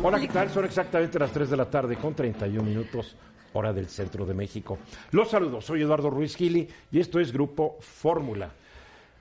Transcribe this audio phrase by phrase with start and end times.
[0.00, 0.48] Hola, ¿qué tal?
[0.48, 3.16] Son exactamente las 3 de la tarde con 31 minutos,
[3.52, 4.78] hora del centro de México.
[5.10, 8.52] Los saludos, soy Eduardo Ruiz Gili y esto es Grupo Fórmula.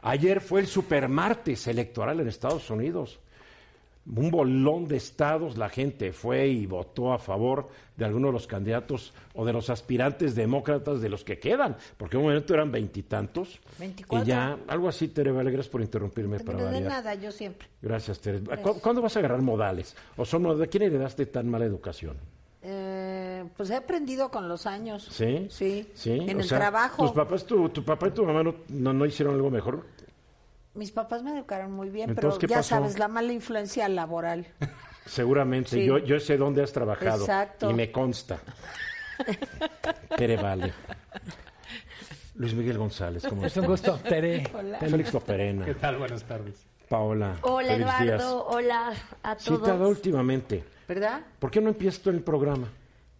[0.03, 3.19] Ayer fue el supermartes electoral en Estados Unidos.
[4.15, 8.47] Un bolón de estados, la gente fue y votó a favor de algunos de los
[8.47, 12.71] candidatos o de los aspirantes demócratas de los que quedan, porque en un momento eran
[12.71, 13.59] veintitantos.
[13.81, 16.89] Y ya, algo así, Tere, vale, gracias por interrumpirme para No de variar.
[16.91, 17.67] nada, yo siempre.
[17.81, 18.39] Gracias, Tere.
[18.61, 19.93] ¿Cu- ¿Cuándo vas a agarrar modales?
[20.15, 22.15] ¿O son, ¿De quién heredaste tan mala educación?
[22.61, 25.07] Eh, pues he aprendido con los años.
[25.11, 25.47] ¿Sí?
[25.49, 25.87] Sí.
[25.93, 26.11] ¿Sí?
[26.11, 27.03] En O el sea, trabajo.
[27.03, 29.85] ¿Tus papás, tu, tu papá y tu mamá no, no, no hicieron algo mejor?
[30.77, 32.69] Mis papás me educaron muy bien, Entonces, ¿qué pero ya pasó?
[32.75, 34.45] sabes, la mala influencia laboral.
[35.07, 35.71] Seguramente.
[35.71, 35.85] Sí.
[35.85, 37.21] Yo, yo sé dónde has trabajado.
[37.21, 37.71] Exacto.
[37.71, 38.39] Y me consta.
[40.15, 40.73] Tere Vale.
[42.35, 43.63] Luis Miguel González, ¿cómo Es estás?
[43.63, 44.43] un gusto, Tere.
[44.79, 45.65] Félix Loperena.
[45.65, 45.97] ¿Qué tal?
[45.97, 46.67] Buenas tardes.
[46.87, 47.37] Paola.
[47.41, 48.21] Hola feliz días.
[48.21, 49.89] Eduardo, hola a todos.
[49.89, 50.63] últimamente.
[50.87, 51.21] ¿Verdad?
[51.39, 52.67] ¿Por qué no empiezas tú en el programa?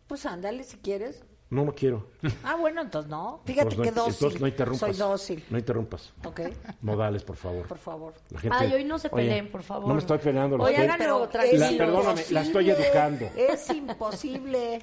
[0.08, 1.24] Pues ándale si quieres.
[1.50, 2.08] No, no quiero.
[2.44, 3.40] Ah, bueno, entonces no.
[3.46, 4.14] Fíjate Pues no, que dócil.
[4.16, 4.80] entonces no interrumpas.
[4.90, 5.46] Soy dócil.
[5.50, 6.14] No interrumpas.
[6.26, 6.42] Ok,
[6.82, 7.66] Modales, por favor.
[7.68, 8.14] por favor.
[8.32, 9.88] La gente- Ay, hoy no se Oye, peleen, por favor.
[9.88, 10.58] No me estoy peleando.
[10.58, 11.30] estoy- háganlo.
[11.54, 13.30] La- perdóname, la estoy educando.
[13.38, 14.82] Es imposible.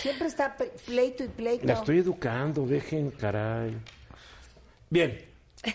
[0.00, 1.66] Siempre está pleito y pleito.
[1.66, 3.76] La estoy educando, dejen, caray.
[4.90, 5.24] Bien,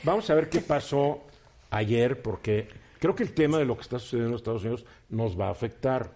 [0.04, 1.22] vamos a ver qué pasó
[1.70, 2.68] ayer, porque
[3.00, 5.52] creo que el tema de lo que está sucediendo en Estados Unidos nos va a
[5.52, 6.12] afectar.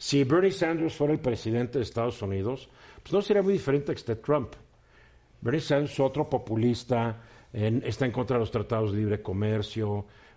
[0.00, 2.70] Si Bernie Sanders fuera el presidente de Estados Unidos,
[3.02, 4.54] pues no sería muy diferente a este Trump.
[5.42, 7.18] Bernie Sanders es otro populista,
[7.52, 9.90] en- está en contra de los tratados de libre comercio.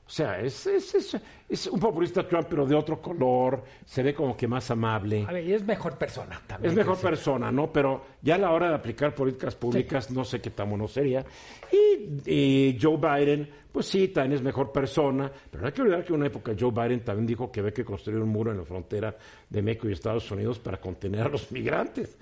[0.05, 1.17] O sea, es, es, es-
[1.47, 5.23] es un populista Trump, pero de otro color, se ve como que más amable.
[5.25, 6.71] A ver, y es mejor persona también.
[6.71, 7.71] Es mejor que persona, ¿no?
[7.71, 11.23] Pero ya a la hora de aplicar políticas públicas no sé qué tan bueno sería.
[11.71, 11.77] Y,
[12.25, 16.09] y Joe Biden, pues sí, también es mejor persona, pero no hay que olvidar que
[16.09, 18.63] en una época Joe Biden también dijo que había que construir un muro en la
[18.65, 19.15] frontera
[19.49, 22.17] de México y Estados Unidos para contener a los migrantes.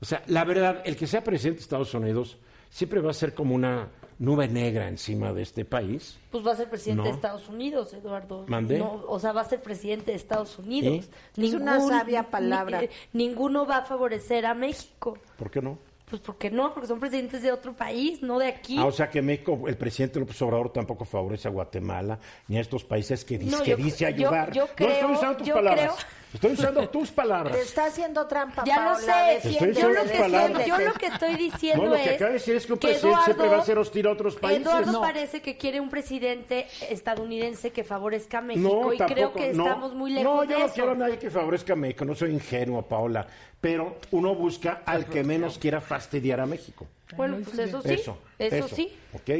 [0.00, 2.38] O sea, la verdad, el que sea presidente de Estados Unidos
[2.68, 3.88] siempre va a ser como una
[4.18, 6.18] nube negra encima de este país.
[6.30, 7.08] Pues va a ser presidente No.
[7.08, 8.44] de Estados Unidos, Eduardo.
[8.48, 8.78] ¿Mandé?
[8.78, 11.08] No, o sea, va a ser presidente de Estados Unidos.
[11.36, 12.80] Es una sabia palabra.
[12.80, 15.16] ni- eh, ninguno va a favorecer a México.
[15.38, 15.78] ¿Por qué no?
[16.08, 18.76] Pues porque no, porque son presidentes de otro país, no de aquí.
[18.78, 22.60] Ah, o sea que México, el presidente López Obrador tampoco favorece a Guatemala ni a
[22.60, 24.52] estos países que, dice No, que dice ayudar.
[24.52, 25.92] yo no creo- estoy usando tus palabras.
[25.96, 27.56] creo- Estoy usando tus palabras.
[27.56, 29.72] Te está haciendo trampa, ya lo Paola, sé.
[29.72, 30.66] Yo lo, tus que palabras.
[30.66, 32.78] yo lo que estoy diciendo No, lo que es acaba de decir es que un
[32.78, 34.62] presidente siempre va a ser hostil a otros países.
[34.66, 35.00] Eduardo No.
[35.00, 39.66] parece que quiere un presidente estadounidense que favorezca a México No, y creo que no.
[39.66, 40.74] estamos muy lejos No, de yo no eso.
[40.74, 43.26] quiero a nadie que favorezca a México, no soy ingenuo, Paola.
[43.60, 46.86] Pero uno busca al que menos quiera fastidiar a México.
[47.16, 48.92] Bueno, pues eso sí, Eso, eso, sí.
[49.14, 49.30] ¿Ok?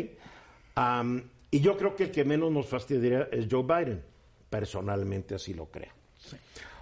[0.77, 4.03] Am, y yo creo que el que menos nos fastidiaría es Joe Biden.
[4.49, 5.91] Personalmente así lo creo.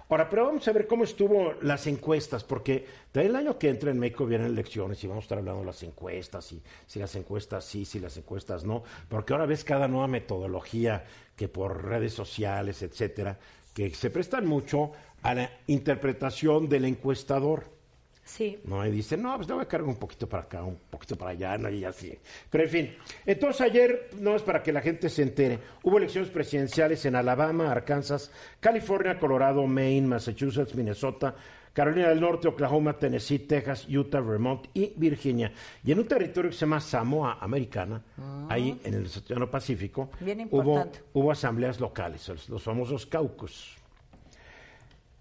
[0.07, 3.97] Ahora, pero vamos a ver cómo estuvo las encuestas, porque el año que entra en
[3.97, 7.65] México vienen elecciones y vamos a estar hablando de las encuestas, y si las encuestas
[7.65, 11.05] sí, si las encuestas no, porque ahora ves cada nueva metodología
[11.35, 13.39] que por redes sociales, etcétera,
[13.73, 14.91] que se prestan mucho
[15.23, 17.74] a la interpretación del encuestador.
[18.25, 18.59] Sí.
[18.65, 18.85] ¿no?
[18.85, 21.31] Y dice, no, pues le voy a cargar un poquito para acá, un poquito para
[21.31, 21.69] allá, ¿no?
[21.69, 22.17] y así.
[22.49, 26.31] Pero en fin, entonces ayer, no es para que la gente se entere, hubo elecciones
[26.31, 31.35] presidenciales en Alabama, Arkansas, California, Colorado, Maine, Massachusetts, Minnesota,
[31.71, 35.51] Carolina del Norte, Oklahoma, Tennessee, Texas, Utah, Vermont y Virginia.
[35.83, 38.01] Y en un territorio que se llama Samoa Americana,
[38.49, 43.84] ahí en el Océano Pacífico, Bien hubo, asambleas locales, los, los famosos caucus.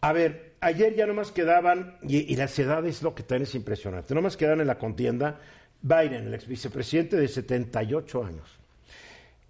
[0.05, 4.15] A ver, ayer ya nomás quedaban, y, y las edades lo que también es impresionante,
[4.15, 5.41] nomás quedaban en la contienda
[5.81, 8.59] Biden, el ex vicepresidente de 78 años,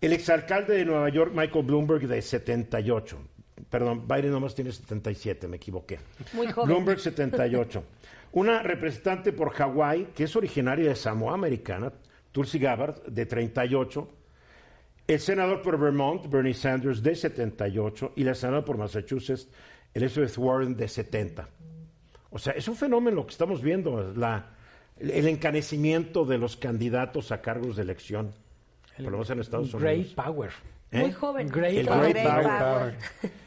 [0.01, 3.19] el exalcalde de Nueva York, Michael Bloomberg, de 78.
[3.69, 5.99] Perdón, Biden nomás tiene 77, me equivoqué.
[6.35, 6.69] Muy joven.
[6.69, 7.83] Bloomberg 78.
[8.35, 11.93] Una representante por Hawái, que es originaria de Samoa Americana,
[12.31, 14.09] Tulsi Gabbard, de 38.
[15.09, 18.13] El senador por Vermont, Bernie Sanders, de 78.
[18.15, 19.49] Y la senadora por Massachusetts,
[19.95, 21.49] Elizabeth Warren, de 70.
[22.31, 24.51] O sea, es un fenómeno lo que estamos viendo, la,
[24.99, 28.35] el encanecimiento de los candidatos a cargos de elección.
[28.97, 30.15] Por lo menos en Estados Great Unidos.
[30.15, 30.51] Power.
[30.91, 31.01] ¿Eh?
[31.01, 31.49] Muy joven.
[31.49, 32.13] Great El Power.
[32.13, 32.99] Great Power.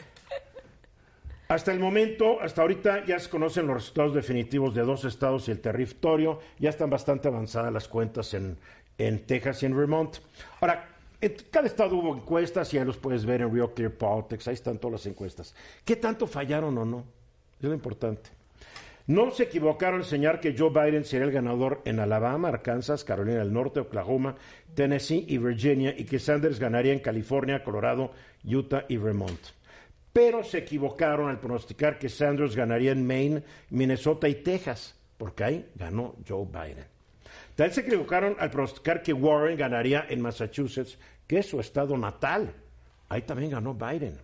[1.49, 5.51] Hasta el momento, hasta ahorita ya se conocen los resultados definitivos de dos estados y
[5.51, 6.41] el territorio.
[6.59, 8.57] Ya están bastante avanzadas las cuentas en,
[8.97, 10.17] en Texas y en Vermont.
[10.59, 14.47] Ahora, en cada estado hubo encuestas y ya los puedes ver en Real Clear Politics.
[14.47, 15.55] Ahí están todas las encuestas.
[15.83, 17.03] ¿Qué tanto fallaron o no?
[17.59, 18.29] Es lo importante.
[19.07, 23.39] No se equivocaron en enseñar que Joe Biden sería el ganador en Alabama, Arkansas, Carolina
[23.39, 24.35] del Norte, Oklahoma,
[24.75, 28.11] Tennessee y Virginia y que Sanders ganaría en California, Colorado,
[28.43, 29.39] Utah y Vermont.
[30.11, 35.69] Pero se equivocaron al pronosticar que Sanders ganaría en Maine, Minnesota y Texas, porque ahí
[35.75, 36.96] ganó Joe Biden.
[37.57, 42.53] También se equivocaron al pronosticar que Warren ganaría en Massachusetts, que es su estado natal.
[43.09, 44.15] Ahí también ganó Biden.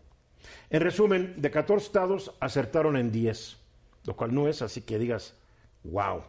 [0.70, 3.58] En resumen, de 14 estados acertaron en 10,
[4.06, 5.34] lo cual no es así que digas,
[5.84, 6.22] wow,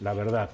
[0.00, 0.50] la verdad.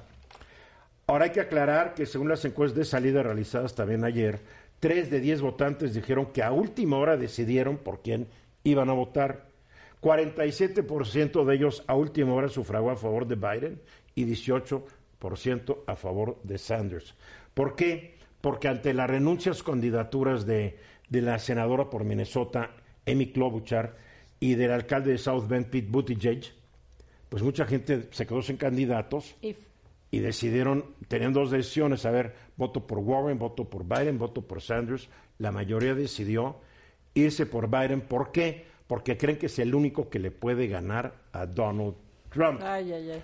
[1.09, 4.39] Ahora hay que aclarar que según las encuestas de salida realizadas también ayer,
[4.79, 8.29] 3 de 10 votantes dijeron que a última hora decidieron por quién
[8.63, 9.49] iban a votar.
[10.03, 13.83] 47% de ellos a última hora sufragó a favor de Biden
[14.15, 14.85] y 18%
[15.87, 17.15] a favor de Sanders.
[17.55, 18.19] ¿Por qué?
[18.41, 20.79] Porque ante las renuncias candidaturas de,
[21.09, 22.71] de la senadora por Minnesota,
[23.07, 23.97] Amy Klobuchar,
[24.41, 26.45] y del alcalde de South Bend, Pete Buttigieg,
[27.29, 29.55] pues mucha gente se quedó sin candidatos Y
[30.11, 34.61] y decidieron, tenían dos decisiones, a ver, voto por Warren, voto por Biden, voto por
[34.61, 35.09] Sanders.
[35.39, 36.57] La mayoría decidió
[37.15, 38.01] irse por Biden.
[38.01, 38.67] ¿Por qué?
[38.87, 41.95] Porque creen que es el único que le puede ganar a Donald
[42.31, 42.61] Trump.
[42.63, 43.23] Ay, ay, ay.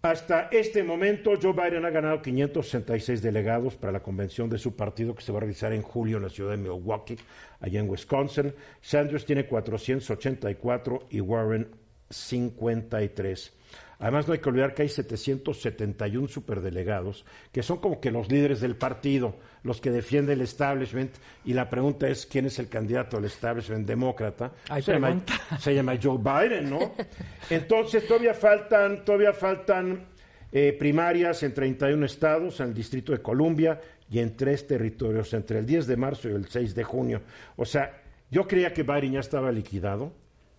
[0.00, 5.12] Hasta este momento, Joe Biden ha ganado 566 delegados para la convención de su partido
[5.12, 7.18] que se va a realizar en julio en la ciudad de Milwaukee,
[7.58, 8.54] allá en Wisconsin.
[8.80, 11.68] Sanders tiene 484 y Warren
[12.10, 13.57] 53.
[14.00, 18.60] Además, no hay que olvidar que hay 771 superdelegados, que son como que los líderes
[18.60, 19.34] del partido,
[19.64, 21.12] los que defienden el establishment,
[21.44, 24.52] y la pregunta es quién es el candidato del establishment demócrata.
[24.86, 25.20] Llama,
[25.58, 26.94] se llama Joe Biden, ¿no?
[27.50, 30.06] Entonces, todavía faltan, todavía faltan
[30.52, 35.58] eh, primarias en 31 estados, en el Distrito de Columbia y en tres territorios, entre
[35.58, 37.22] el 10 de marzo y el 6 de junio.
[37.56, 40.12] O sea, yo creía que Biden ya estaba liquidado,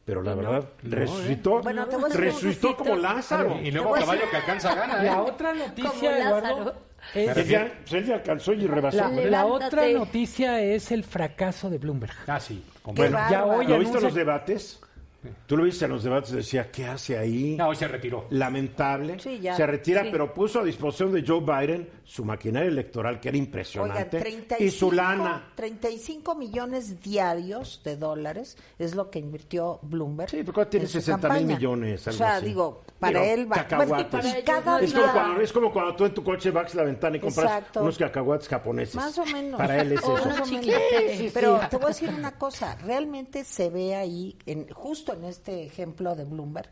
[0.09, 3.59] pero la verdad, resucitó, Bueno, decir un resucitó como Lázaro.
[3.61, 5.05] Y luego caballo que alcanza gana, ¿eh?
[5.05, 6.17] La otra Como noticia.
[6.17, 6.75] Eduardo,
[7.13, 7.33] es-
[7.87, 9.07] pues, alcanzó y rebasó.
[9.29, 12.15] la, otra noticia es el fracaso de Bloomberg.
[12.25, 12.65] Ah, sí.
[12.85, 14.79] Bueno, ya hoy ¿Lo viste anuncia- los debates?
[15.45, 17.55] Tú lo viste en los debates, decía, ¿qué hace ahí?
[17.57, 18.27] No, hoy se retiró.
[18.29, 19.19] Lamentable.
[19.19, 19.55] Sí, ya.
[19.55, 20.09] Se retira, Sí.
[20.11, 24.63] pero puso a disposición de Joe Biden su maquinaria electoral, que era Oigan, impresionante, 35,
[24.63, 25.51] y su lana.
[25.55, 30.29] 35 millones diarios de dólares es lo que invirtió Bloomberg.
[30.29, 32.45] Sí, porque tiene en su 60 mil millones, O algo sea, así.
[32.45, 33.55] digo, para Digo, él va.
[33.55, 34.25] cacahuates.
[34.25, 36.83] Ellos cada Es como, cuando, es como cuando tú en tu coche vas a la
[36.83, 37.81] ventana y compras Exacto.
[37.81, 38.95] unos cacahuates japoneses.
[38.95, 39.57] Más o menos.
[39.57, 40.23] Para él es O eso.
[40.25, 40.65] unos Más o menos.
[40.65, 41.31] chicletes.
[41.33, 45.63] Pero te voy a decir una cosa, realmente se ve ahí, en, justo en este
[45.63, 46.69] ejemplo de Bloomberg,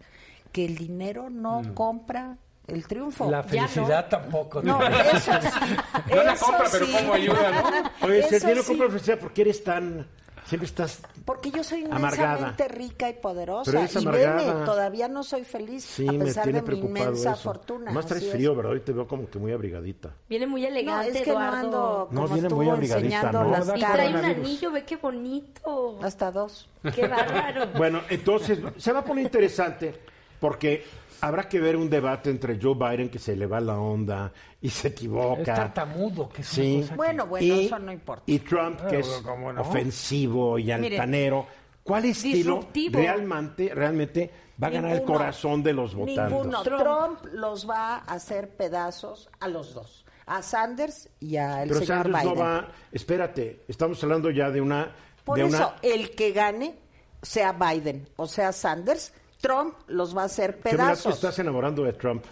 [0.52, 2.38] que el dinero no compra
[2.68, 3.32] el triunfo.
[3.32, 4.62] La Ya felicidad tampoco.
[4.62, 5.76] No, eso sí.
[6.14, 7.92] No la compra, pero cómo ayuda, ¿no?
[8.08, 8.68] Oye, Eso Sergio, no sí.
[8.68, 10.06] compra felicidad porque eres tan...
[10.48, 11.02] Siempre estás...
[11.26, 12.38] Porque yo soy Amargada.
[12.38, 13.70] inmensamente rica y poderosa.
[13.70, 17.34] Pero eres y veme, todavía no soy feliz Sí, a pesar tiene de mi inmensa
[17.34, 17.42] eso.
[17.44, 17.92] fortuna.
[17.92, 18.72] Más traes frío, ¿verdad?
[18.72, 20.14] Hoy te veo como que muy abrigadita.
[20.30, 21.58] Viene muy No, elegante, es que no Eduardo.
[21.58, 23.50] ando No, como viene tú muy abrigadita, enseñando ¿no?
[23.52, 26.00] las Y trae un anillo, ve qué bonito.
[26.02, 26.70] Hasta dos.
[26.96, 27.68] Qué bárbaro.
[27.76, 29.94] Bueno, entonces se va a poner interesante
[30.40, 30.86] porque
[31.22, 34.32] habrá que ver un debate entre Joe Biden que se le va la onda
[34.62, 35.40] y se equivoca.
[35.42, 36.62] Es tartamudo, que es Sí.
[36.62, 38.24] una cosa que- Bueno, bueno, y, eso no importa.
[38.28, 39.24] y Trump, que es
[39.58, 41.48] ofensivo y altanero.
[41.84, 44.30] ¿Cuál estilo realmente, realmente
[44.62, 46.26] va a ganar el corazón de los votantes?
[46.32, 46.62] Ninguno.
[46.64, 46.82] Trump.
[46.82, 47.20] Trump.
[47.34, 50.06] los va a hacer pedazos a los dos.
[50.26, 52.36] A Sanders y al Pero señor Sanders Biden.
[52.38, 52.68] no va...
[52.92, 54.92] Espérate, estamos hablando ya de una...
[55.24, 56.76] Por de eso, una el que gane,
[57.22, 61.16] sea Biden o sea Sanders, Trump los va a hacer que mira, te pedazos.
[61.16, 62.24] estás enamorando de Trump.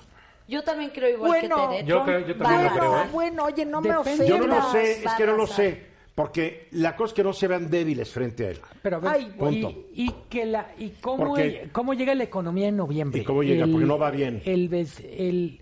[0.48, 1.88] Yo también creo igual Bueno, que Tere.
[1.88, 2.98] Yo creo- yo también va lo a creo.
[3.04, 3.08] ¿eh?
[3.12, 4.12] Bueno, oye, no me Depende.
[4.12, 4.28] ofendas.
[4.28, 5.96] Yo no lo sé, es que no lo sé.
[6.16, 8.62] Porque la cosa es que no se vean débiles frente a él.
[8.82, 9.70] Pero a ver, Ay, punto.
[9.94, 13.22] y, y que la y cómo Porque- cómo llega la economía en noviembre.
[13.22, 13.66] ¿Y cómo llega?
[13.70, 14.42] Porque no va bien.
[14.46, 15.60] El el,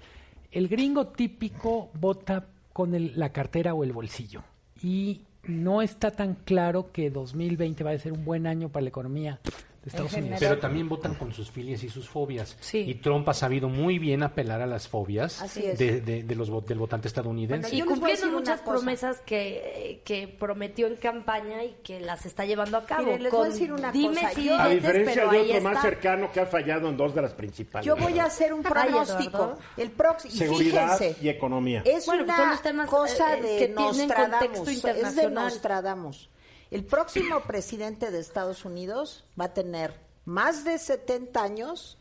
[0.51, 4.43] el gringo típico vota con el- la cartera o el bolsillo
[4.83, 8.89] y no está tan claro que 2020 va a ser un buen año para la
[8.89, 9.39] economía
[9.85, 10.37] Estados Unidos.
[10.39, 12.55] Pero también votan con sus filias y sus fobias.
[12.61, 12.79] Sí.
[12.79, 16.77] Y Trump ha sabido muy bien apelar a las fobias de, de- de los, del
[16.79, 17.69] votante estadounidense.
[17.69, 22.77] Bueno, Y cumpliendo muchas promesas que, que prometió en campaña y que las está llevando
[22.77, 23.03] a cabo.
[23.05, 25.81] Miren, les voy a con decir una cosa, yo- A diferencia de otro más está.
[25.81, 27.85] cercano que ha fallado en dos de las principales.
[27.85, 29.57] Yo voy a hacer un pronóstico.
[29.77, 30.33] El próximo.
[30.33, 31.81] Seguridad fíjense, y economía.
[31.85, 34.29] Es Bueno, pues una son los temas, cosa eh, de que tienen Nostradamus.
[34.39, 35.43] contexto Es de internacional.
[35.45, 36.29] Nostradamus.
[36.73, 39.93] El próximo presidente de Estados Unidos va a tener
[40.25, 41.99] más de 70 años,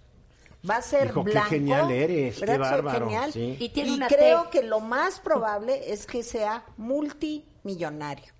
[0.69, 1.50] va a ser Hijo, qué blanco.
[1.50, 3.33] genial eres, qué ¿verdad que soy bárbaro, genial?
[3.33, 3.57] sí.
[3.61, 4.50] Y tiene una creo T.
[4.61, 8.33] que lo más probable es que sea multimillonario.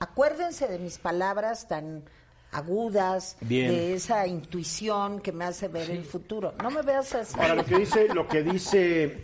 [0.00, 2.04] Acuérdense de mis palabras tan
[2.50, 3.70] agudas, Bien.
[3.70, 6.52] de esa intuición que me hace ver el futuro.
[6.62, 7.34] No me veas así.
[7.38, 9.18] Ahora, lo que dice, lo que dice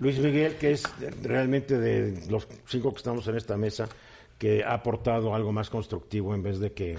[0.00, 0.82] Luis Miguel, que es
[1.22, 3.88] realmente de los cinco que estamos en esta mesa,
[4.44, 6.98] que ha aportado algo más constructivo en vez de que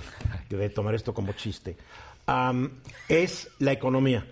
[0.49, 1.77] de tomar esto como chiste,
[2.25, 2.71] am,
[3.07, 4.25] es la economía.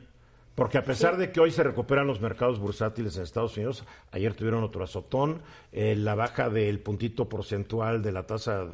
[0.56, 4.34] Porque a pesar de que hoy se recuperan los mercados bursátiles en Estados Unidos, ayer
[4.34, 8.66] tuvieron otro azotón, eh, la baja del puntito porcentual de la tasa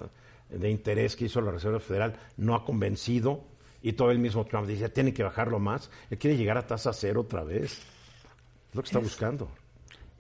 [0.48, 3.44] de interés que hizo la Reserva Federal no ha convencido
[3.82, 6.94] y todo el mismo Trump dice, tiene que bajarlo más, él quiere llegar a tasa
[6.94, 7.74] cero otra vez.
[8.70, 9.50] Es lo que está buscando.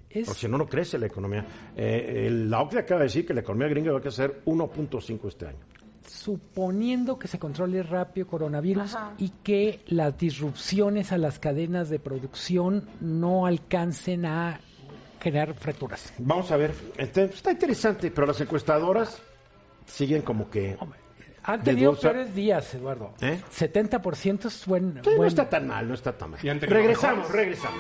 [0.10, 1.46] Es, Porque si no, no crece la economía.
[1.76, 5.28] Eh, el- la OCDE acaba de decir que la economía gringa va a crecer 1.5
[5.28, 5.60] este año.
[6.08, 12.88] suponiendo que se controle rápido coronavirus y que las disrupciones a las cadenas de producción
[13.00, 14.60] no alcancen a
[15.22, 16.12] generar fracturas.
[16.18, 19.22] Vamos a ver, este- está interesante, pero las encuestadoras
[19.86, 20.76] siguen como que...
[21.44, 23.14] Han tenido peores días, Eduardo.
[23.22, 23.40] ¿Eh?
[23.52, 26.40] 70% es buen, Sí, no está tan mal, no está tan mal.
[26.42, 27.80] Regresamos, regresamos.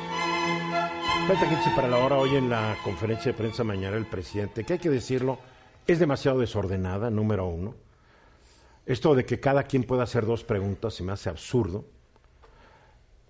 [1.30, 4.74] Falta 15 para la hora hoy en la conferencia de prensa mañana el presidente, que
[4.74, 5.38] hay que decirlo,
[5.86, 7.76] es demasiado desordenada, número uno.
[8.84, 11.86] Esto de que cada quien pueda hacer dos preguntas se me hace absurdo.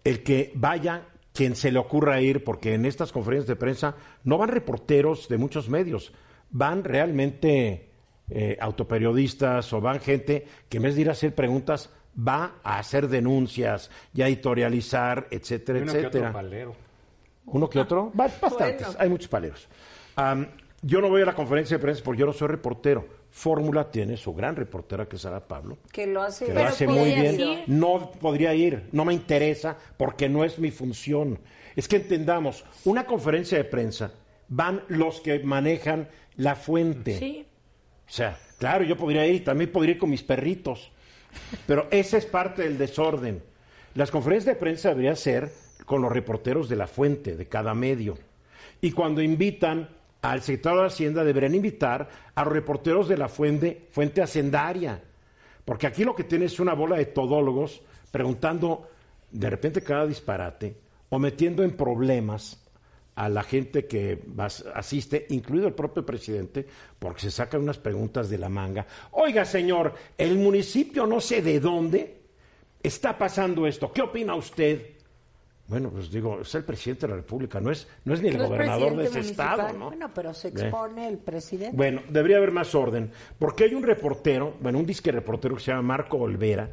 [0.06, 4.38] El que vaya quien se le ocurra ir, porque en estas conferencias de prensa no
[4.38, 6.14] van reporteros de muchos medios,
[6.52, 7.90] van realmente
[8.30, 12.80] eh, autoperiodistas o van gente que en vez de ir a hacer preguntas va a
[12.80, 16.32] hacer denuncias y a editorializar, etcétera, Y etcétera.
[17.52, 18.12] ¿Uno que otro?
[18.20, 19.68] Va- bastantes, hay muchos paleros.
[20.82, 23.06] Yo no voy a la conferencia de prensa porque yo no soy reportero.
[23.32, 26.88] Fórmula tiene su gran reportera que es Sara Pablo, que lo hace, que lo hace
[26.88, 27.40] muy bien.
[27.40, 27.64] ir.
[27.68, 31.38] No podría ir, no me interesa porque no es mi función.
[31.76, 34.12] Es que entendamos, una conferencia de prensa
[34.48, 37.20] van los que manejan la fuente.
[37.20, 37.46] Sí.
[38.08, 40.92] O sea, claro, yo podría ir y también podría ir con mis perritos.
[41.68, 43.44] Pero esa es parte del desorden.
[43.94, 45.52] Las conferencias de prensa deberían ser
[45.90, 48.16] con los reporteros de la fuente, de cada medio.
[48.80, 49.90] Y cuando invitan
[50.22, 55.02] al secretario de Hacienda, deberían invitar a los reporteros de la fuente, fuente hacendaria.
[55.66, 57.82] Porque aquí lo que tiene es una bola de todólogos
[58.12, 58.88] preguntando
[59.32, 60.76] de repente cada disparate
[61.10, 62.64] o metiendo en problemas
[63.16, 64.22] a la gente que
[64.76, 66.68] asiste, incluido el propio presidente,
[67.00, 68.86] porque se sacan unas preguntas de la manga.
[69.14, 72.22] Oiga, señor, el municipio no sé de dónde
[72.84, 73.92] está pasando esto.
[73.92, 74.99] ¿Qué opina usted?
[75.70, 78.40] Bueno, pues digo, es el presidente de la República, no es, no es ni el
[78.40, 79.72] No gobernador de ese estado.
[79.74, 79.86] ¿no?
[79.86, 80.52] Bueno, pero se ¿Eh?
[80.52, 81.78] expone el presidente.
[81.78, 85.72] Bueno, debería haber más orden, porque hay un reportero, bueno, un disque reportero que se
[85.72, 86.72] llama Marco Olvera,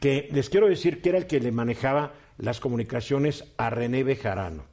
[0.00, 4.64] que les quiero decir que era el que le manejaba las comunicaciones a René Bejarano.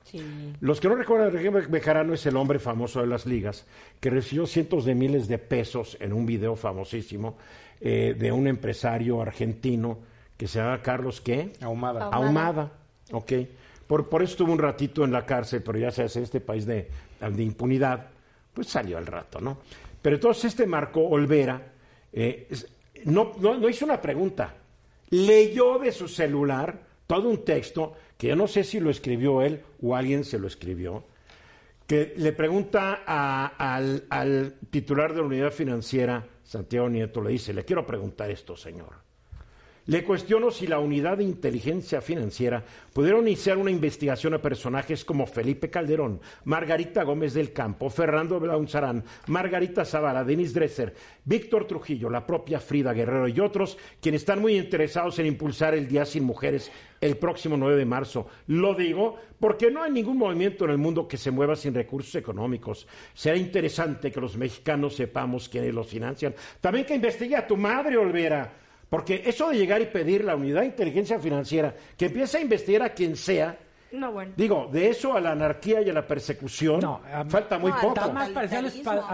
[0.59, 3.67] Los que no recuerdan, René Bejarano es el hombre famoso de las ligas,
[3.99, 7.37] que recibió cientos de miles de pesos en un video famosísimo
[7.79, 9.99] eh, de un empresario argentino
[10.35, 11.53] que se llama Carlos, ¿qué?
[11.61, 12.05] Ahumada.
[12.05, 12.71] Ahumada,
[13.11, 13.33] ok.
[13.87, 16.65] Por, por eso estuvo un ratito en la cárcel, pero ya se hace este país
[16.65, 16.89] de,
[17.19, 18.07] de impunidad,
[18.53, 19.57] pues salió al rato, ¿no?
[20.01, 21.61] Pero entonces este Marco Olvera
[22.13, 22.47] eh,
[23.05, 24.55] no, no, hizo una pregunta,
[25.09, 29.61] leyó de su celular todo un texto que yo no sé si lo escribió él
[29.81, 31.03] o alguien se lo escribió,
[31.85, 37.65] que le pregunta al, al titular de la unidad financiera, Santiago Nieto, le dice, le
[37.65, 39.10] quiero preguntar esto, señor.
[39.87, 45.25] Le cuestiono si la unidad de inteligencia financiera pudieron iniciar una investigación a personajes como
[45.25, 50.93] Felipe Calderón, Margarita Gómez del Campo, Fernando Belaunzarán, Margarita Zavala, Denis Dresser,
[51.25, 55.87] Víctor Trujillo, la propia Frida Guerrero y otros quienes están muy interesados en impulsar el
[55.87, 58.27] Día Sin Mujeres el próximo 9 de marzo.
[58.47, 62.13] Lo digo porque no hay ningún movimiento en el mundo que se mueva sin recursos
[62.13, 62.87] económicos.
[63.15, 66.35] Será interesante que los mexicanos sepamos quiénes los financian.
[66.59, 68.61] También que investigue a tu madre, Olvera.
[68.91, 72.81] Porque eso de llegar y pedir la unidad de inteligencia financiera, que empiece a investigar
[72.81, 73.57] a quien sea,
[73.91, 74.31] No, bueno.
[74.37, 77.75] digo, de eso a la anarquía y a la persecución, No, a- falta muy No,
[77.75, 77.93] al poco.
[77.99, 78.65] Está más parecido al,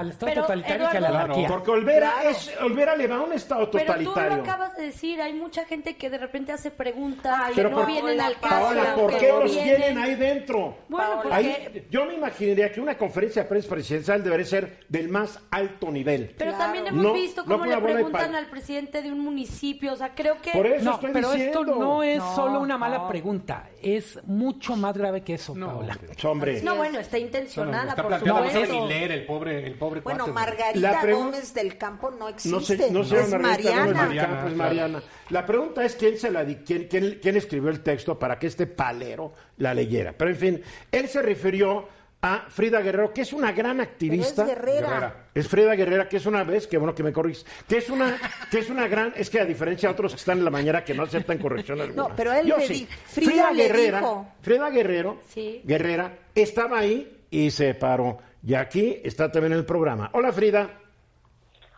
[0.10, 1.48] Estado Pero, totalitario que a la Eduardo- anarquía.
[1.48, 2.30] Porque Olvera, Claro.
[2.30, 4.38] es, Olvera le va a un Estado Pero tú totalitario.
[4.38, 7.78] lo acabas de decir, hay mucha gente que de repente hace preguntas que Pero no
[7.78, 8.50] por- vienen al caso.
[8.56, 10.78] Paola, ¿por que qué no los vienen- tienen ahí dentro?
[10.90, 15.10] Bueno, porque Ahí- yo me imaginaría que una conferencia de prensa presidencial debería ser del
[15.10, 16.36] más alto nivel.
[16.38, 16.58] Pero Claro.
[16.64, 19.94] también hemos No, visto cómo le preguntan al presidente de un municipio.
[19.94, 20.52] O sea, creo que.
[20.52, 21.62] Por eso No, estoy pero diciendo.
[21.62, 23.08] esto no es No, solo una mala no.
[23.08, 25.98] pregunta, es mucho mucho más grave que eso, No, Paola.
[26.24, 26.62] hombre.
[26.62, 28.66] No, bueno, está intencionada, está por no supuesto.
[28.66, 30.34] sabe ni leer el pobre, el pobre Bueno, cuate.
[30.34, 32.50] Margarita Gómez del Campo no existe.
[32.58, 34.08] no sé, no sé es Margarita Gómez Mariana.
[34.08, 35.04] del Campo, es Mariana.
[35.30, 38.48] La pregunta es quién se la di- quién, quién, quién escribió el texto para que
[38.48, 40.14] este palero la leyera.
[40.18, 41.88] Pero en fin, él se refirió
[42.22, 44.46] a Frida Guerrero, que es una gran Pero es activista.
[44.46, 44.88] Guerrera.
[44.90, 45.26] Guerrera.
[45.36, 48.18] Es Frida Guerrera, que es una vez, que bueno que me corriges, que es una,
[48.50, 50.84] que es una gran, es que a diferencia de otros que están en la mañana
[50.84, 52.10] que no aceptan corrección alguna.
[52.10, 52.74] No, pero él Yo le sí.
[52.74, 54.28] di- Frida le Guerrera, dijo.
[54.42, 55.62] Frida Guerrero, Sí.
[55.64, 58.18] Guerrera, estaba ahí y se paró.
[58.44, 60.10] Y aquí está también en el programa.
[60.14, 60.70] Hola Frida.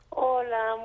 [0.10, 0.76] Hola.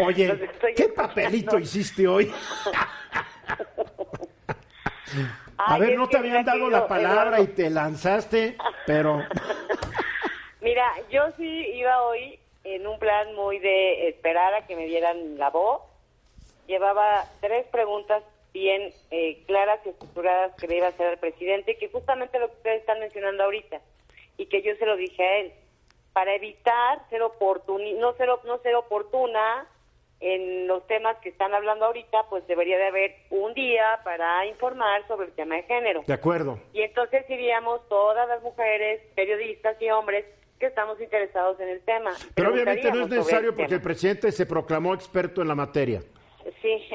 [0.00, 2.32] Oye, ¿qué papelito hiciste hoy?
[5.58, 9.22] A ver, no te habían dado la palabra y te lanzaste, pero
[10.66, 15.38] Mira, yo sí iba hoy en un plan muy de esperar a que me dieran
[15.38, 15.80] la voz.
[16.66, 21.76] Llevaba tres preguntas bien eh, claras y estructuradas que le iba a hacer al presidente,
[21.78, 23.80] que justamente lo que ustedes están mencionando ahorita,
[24.38, 25.52] y que yo se lo dije a él,
[26.12, 29.68] para evitar ser oportuni no ser no ser oportuna
[30.20, 35.06] en los temas que están hablando ahorita, pues debería de haber un día para informar
[35.08, 36.02] sobre el tema de género.
[36.06, 36.58] de acuerdo.
[36.72, 40.24] Y entonces iríamos todas las mujeres, periodistas y hombres
[40.58, 42.12] que estamos interesados en el tema.
[42.34, 46.00] Pero obviamente no es necesario porque el presidente se proclamó experto en la materia.
[46.62, 46.88] Sí,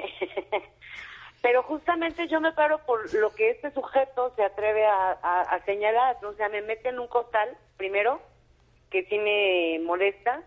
[1.44, 5.66] pero justamente yo me paro por lo que este sujeto se atreve a, a- a
[5.66, 8.20] señalar, o sea, me mete en un costal, primero,
[8.90, 10.42] que sí me molesta,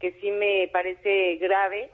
[0.00, 1.90] que sí me parece grave,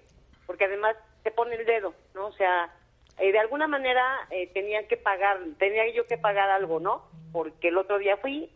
[0.50, 2.26] porque además te pone el dedo, ¿no?
[2.26, 2.74] O sea,
[3.20, 4.02] eh, de alguna manera
[4.32, 7.06] eh, tenían que pagar, tenía yo que pagar algo, ¿no?
[7.30, 8.50] Porque el otro día fui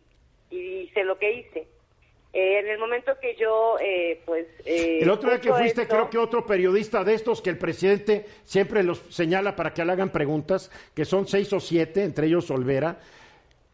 [0.49, 1.67] y hice lo que hice.
[2.33, 4.45] Eh, en el momento que yo, eh, pues...
[4.65, 7.57] eh, El otro día que fuiste, esto- creo que otro periodista de estos que el
[7.57, 12.27] presidente siempre los señala para que le hagan preguntas, que son seis o siete, entre
[12.27, 12.97] ellos Olvera,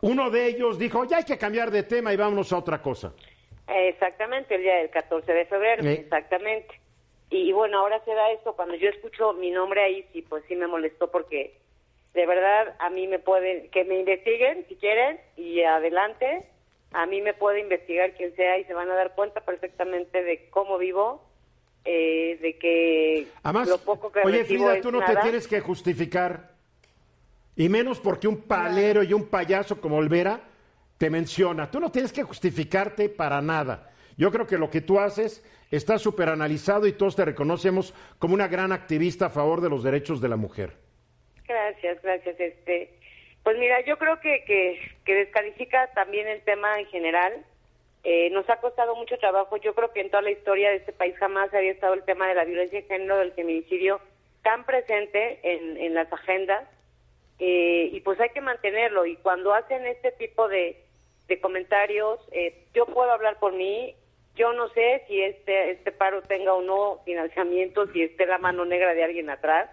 [0.02, 3.14] uno de ellos dijo, ya hay que cambiar de tema y vámonos a otra cosa.
[3.68, 5.90] Exactamente, el día del 14 de febrero, Sí.
[5.90, 6.80] exactamente.
[7.32, 10.56] Y, bueno, ahora se da esto, cuando yo escucho mi nombre ahí, sí, pues sí
[10.58, 11.58] me molestó porque
[12.14, 16.46] de verdad a mí me pueden, que me investiguen si quieren y adelante,
[16.92, 20.50] a mí me puede investigar quien sea y se van a dar cuenta perfectamente de
[20.50, 21.24] cómo vivo,
[21.86, 25.16] eh, de que Además, lo poco que oye Frida, tú no nada.
[25.16, 26.52] te tienes que justificar,
[27.56, 30.42] y menos porque un palero y un payaso como Olvera
[30.98, 31.72] te menciona.
[31.72, 33.90] Tú no tienes que justificarte para nada.
[34.18, 38.34] Yo creo que lo que tú haces está súper analizado y todos te reconocemos como
[38.34, 40.74] una gran activista a favor de los derechos de la mujer.
[41.48, 42.40] Gracias, gracias.
[42.40, 43.00] Este,
[43.44, 47.46] pues mira, yo creo que, que, que descalifica también el tema en general.
[48.04, 49.58] Eh, nos ha costado mucho trabajo.
[49.58, 52.28] Yo creo que en toda la historia de este país jamás había estado el tema
[52.28, 54.02] de la violencia de género, del feminicidio,
[54.44, 56.68] tan presente en, en las agendas.
[57.40, 59.06] Eh, y pues hay que mantenerlo.
[59.06, 60.84] Y cuando hacen este tipo de,
[61.28, 63.96] de comentarios, eh, yo puedo hablar por mí.
[64.36, 68.66] Yo no sé si este, este paro tenga o no financiamiento, si esté la mano
[68.66, 69.70] negra de alguien atrás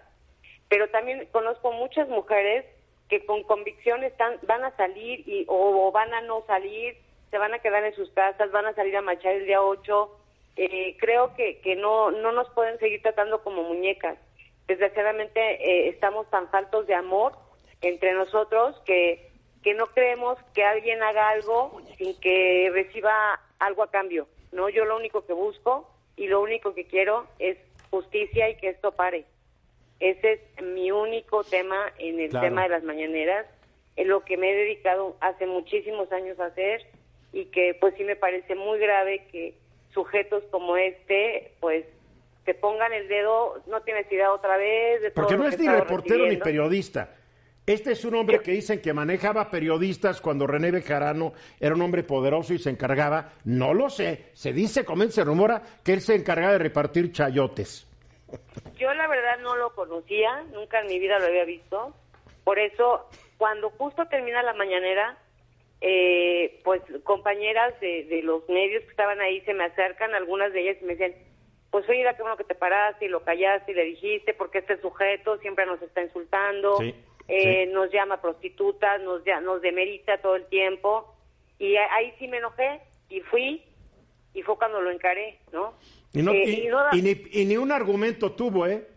[0.69, 2.63] pero también conozco muchas mujeres
[3.09, 6.95] que con convicción están, van a salir y, o, van a no salir,
[7.31, 10.15] se van a quedar en sus casas, van a salir a marchar el día 8.
[10.57, 14.19] Eh, creo que, que no, no nos pueden seguir tratando como muñecas.
[14.67, 17.33] Desgraciadamente eh, estamos tan faltos de amor
[17.81, 19.31] entre nosotros que,
[19.63, 24.27] que no creemos que alguien haga algo sin que reciba algo a cambio.
[24.51, 27.57] No, yo lo único que busco y lo único que quiero es
[27.91, 29.25] justicia y que esto pare.
[29.99, 32.47] Ese es mi único tema en el Claro.
[32.47, 33.45] tema de las mañaneras,
[33.95, 36.85] en lo que me he dedicado hace muchísimos años a hacer
[37.33, 39.53] y que pues sí me parece muy grave que
[39.93, 41.85] sujetos como este pues
[42.45, 46.25] te pongan el dedo, no tienes idea otra vez de Porque no es ni reportero
[46.25, 47.15] ni periodista.
[47.69, 52.01] Este es un hombre que dicen que manejaba periodistas cuando René Bejarano era un hombre
[52.01, 56.53] poderoso y se encargaba, no lo sé, se dice, comienza, rumora que él se encargaba
[56.53, 57.87] de repartir chayotes.
[58.75, 61.93] Yo la verdad no lo conocía, nunca en mi vida lo había visto.
[62.43, 65.15] Por eso, cuando justo termina la mañanera,
[65.79, 70.81] eh, pues compañeras de, los medios que estaban ahí se me acercan, algunas de ellas
[70.81, 71.13] me dicen,
[71.71, 74.79] pues oye, qué bueno que te paraste y lo callaste y le dijiste, porque este
[74.81, 76.95] sujeto siempre nos está insultando, Sí,
[77.27, 77.71] eh, sí.
[77.73, 81.13] nos llama prostitutas, nos, nos demerita todo el tiempo.
[81.59, 82.79] Y ahí sí me enojé
[83.09, 83.63] y fui,
[84.33, 85.73] y fue cuando lo encaré, ¿no?
[86.13, 88.87] Y, no, Eh, y- y no da- y ni, y ni un argumento tuvo, ¿eh?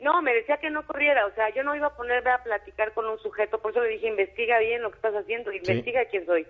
[0.00, 2.92] no, me decía que no corriera, o sea, yo no iba a ponerme a platicar
[2.94, 6.26] con un sujeto, por eso le dije, investiga bien lo que estás haciendo, investiga quién
[6.26, 6.46] soy.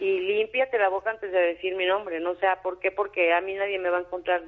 [0.00, 3.40] Y límpiate la boca antes de decir mi nombre, no sé por qué, porque a
[3.40, 4.42] mí nadie me va a encontrar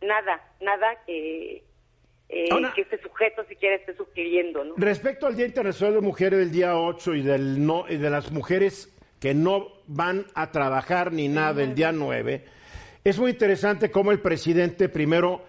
[0.00, 1.64] nada, nada que...
[2.28, 4.74] eh, Ahora- que este sujeto siquiera esté sugiriendo, ¿no?
[4.76, 8.30] Respecto al Día Internacional de Mujeres del día 8 y, del no, y de las
[8.30, 12.44] mujeres que no van a trabajar ni nada el día 9,
[13.04, 15.42] es muy interesante cómo el presidente primero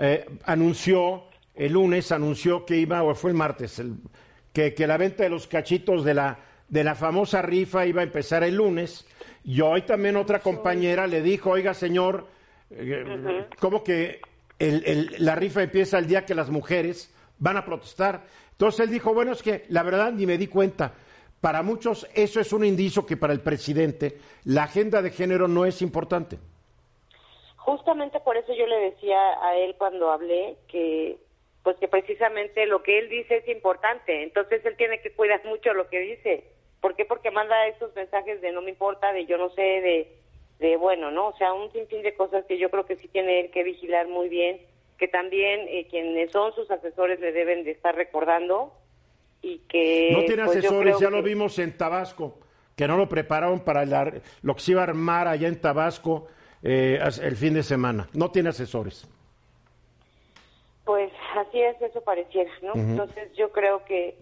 [0.00, 3.96] eh, anunció, el lunes anunció que iba, o fue el martes, el-
[4.52, 6.38] que, que la venta de los cachitos de la,
[6.72, 9.06] de la famosa rifa iba a empezar el lunes.
[9.44, 12.26] Y hoy también otra compañera le dijo, oiga señor,
[12.70, 14.22] eh, ¿cómo que
[14.58, 18.22] el- el- la rifa empieza el día que las mujeres van a protestar?
[18.52, 20.94] Entonces él dijo, bueno, es que la verdad ni me di cuenta.
[21.42, 25.66] Para muchos eso es un indicio que para el presidente la agenda de género no
[25.66, 26.38] es importante.
[27.56, 31.18] Justamente por eso yo le decía a él cuando hablé que
[31.64, 35.74] pues que precisamente lo que él dice es importante, entonces él tiene que cuidar mucho
[35.74, 36.44] lo que dice.
[36.82, 37.06] ¿Por qué?
[37.06, 40.12] Porque manda esos mensajes de no me importa, de yo no sé, de,
[40.58, 41.28] de bueno, ¿no?
[41.28, 44.08] O sea, un sinfín de cosas que yo creo que sí tiene él que vigilar
[44.08, 44.60] muy bien,
[44.98, 48.74] que también eh, quienes son sus asesores le deben de estar recordando
[49.42, 50.10] y que...
[50.12, 52.38] No tiene pues, asesores, ya lo vimos en Tabasco,
[52.76, 56.26] que no lo prepararon para la- lo que se iba a armar allá en Tabasco
[56.64, 58.08] eh, el fin de semana.
[58.12, 59.08] No tiene asesores.
[60.84, 62.74] Pues así es, eso pareciera, ¿no?
[62.74, 64.16] Entonces yo creo que,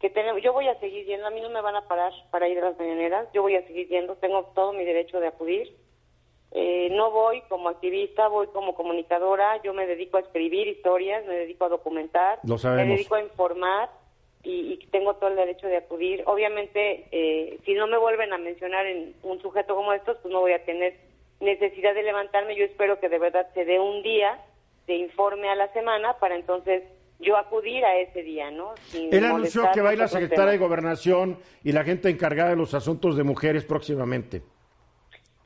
[0.00, 2.48] que tenemos, yo voy a seguir yendo, a mí no me van a parar para
[2.48, 5.74] ir a las mañaneras, yo voy a seguir yendo, tengo todo mi derecho de acudir.
[6.52, 11.34] Eh, no voy como activista, voy como comunicadora, yo me dedico a escribir historias, me
[11.34, 13.90] dedico a documentar, Lo me dedico a informar
[14.42, 16.22] y, y tengo todo el derecho de acudir.
[16.26, 20.40] Obviamente, eh, si no me vuelven a mencionar en un sujeto como estos, pues no
[20.40, 20.94] voy a tener
[21.40, 22.56] necesidad de levantarme.
[22.56, 24.38] Yo espero que de verdad se dé un día
[24.86, 26.84] de informe a la semana para entonces
[27.18, 28.74] yo acudir a ese día, ¿no?
[28.88, 30.58] Sin Él anunció que va a ir la secretaria de.
[30.58, 34.42] Gobernación y la gente encargada de los asuntos de mujeres próximamente.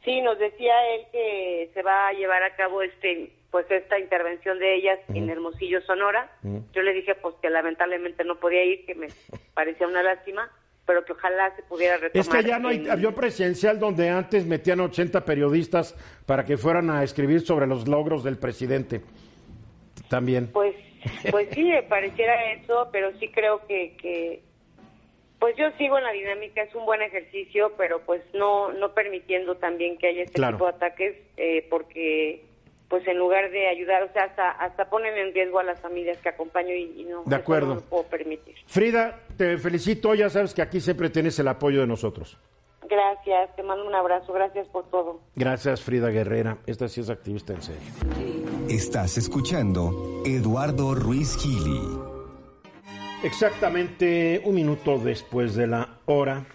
[0.04, 4.58] Sí, nos decía él que se va a llevar a cabo este pues esta intervención
[4.60, 6.30] de ellas en Hermosillo, Sonora.
[6.72, 9.08] Yo le dije pues que lamentablemente no podía ir, que me
[9.54, 10.48] parecía una lástima,
[10.86, 12.20] pero que ojalá se pudiera retomar.
[12.20, 16.56] Es que ya no hay en- avión presidencial donde antes metían 80 periodistas para que
[16.56, 19.02] fueran a escribir sobre los logros del presidente.
[20.08, 20.48] También.
[20.52, 20.74] Pues,
[21.30, 24.42] pues sí, pareciera eso, pero sí creo que, que,
[25.38, 29.56] pues yo sigo en la dinámica, es un buen ejercicio, pero pues no, no permitiendo
[29.56, 30.56] también que haya este Claro.
[30.56, 32.44] tipo de ataques, eh, porque
[32.88, 36.18] pues en lugar de ayudar, o sea, hasta, hasta ponen en riesgo a las familias
[36.18, 37.68] que acompaño y, y no, De eso acuerdo.
[37.68, 38.56] no lo puedo permitir.
[38.66, 42.36] Frida, te felicito, ya sabes que aquí siempre tienes el apoyo de nosotros.
[42.88, 45.20] Gracias, te mando un abrazo, gracias por todo.
[45.36, 46.58] Gracias, Frida Guerrera.
[46.66, 47.82] Esta sí es activista en serio.
[48.68, 51.82] Estás escuchando Eduardo Ruiz Gili.
[53.22, 56.46] Exactamente un minuto después de la hora,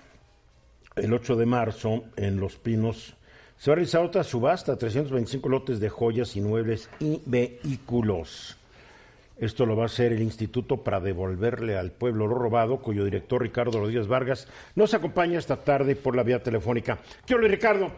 [0.95, 3.15] el 8 de marzo, en Los Pinos,
[3.57, 8.57] se va a realizar otra subasta, 325 lotes de joyas, inmuebles y vehículos.
[9.37, 13.41] Esto lo va a hacer el Instituto para devolverle al pueblo lo robado, cuyo director
[13.41, 16.99] Ricardo Rodríguez Vargas nos acompaña esta tarde por la vía telefónica.
[17.25, 17.91] ¿Qué hola, Ricardo?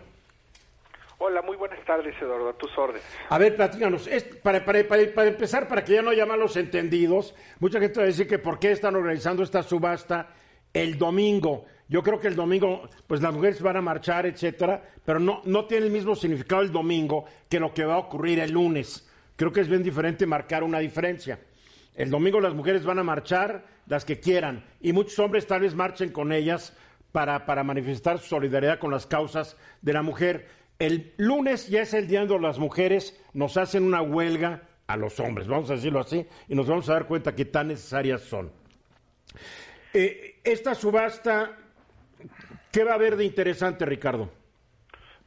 [1.20, 3.04] Hola, muy buenas tardes, Eduardo, a tus órdenes.
[3.30, 4.10] A ver, platícanos.
[4.42, 8.08] Para- para- para empezar, para que ya no haya malos entendidos, mucha gente va a
[8.08, 10.30] decir que por qué están organizando esta subasta
[10.74, 11.66] el domingo.
[11.88, 15.66] Yo creo que el domingo, pues las mujeres van a marchar, etcétera, pero no, no
[15.66, 19.07] tiene el mismo significado el domingo que lo que va a ocurrir el lunes.
[19.38, 21.40] Creo que es bien diferente marcar una diferencia.
[21.96, 25.74] El domingo las mujeres van a marchar las que quieran y muchos hombres tal vez
[25.74, 26.76] marchen con ellas
[27.12, 30.48] para, para manifestar su solidaridad con las causas de la mujer.
[30.80, 35.20] El lunes ya es el día donde las mujeres nos hacen una huelga a los
[35.20, 38.52] hombres, vamos a decirlo así, y nos vamos a dar cuenta que tan necesarias son.
[39.94, 41.58] Eh, esta subasta,
[42.72, 44.32] ¿qué va a haber de interesante, Ricardo?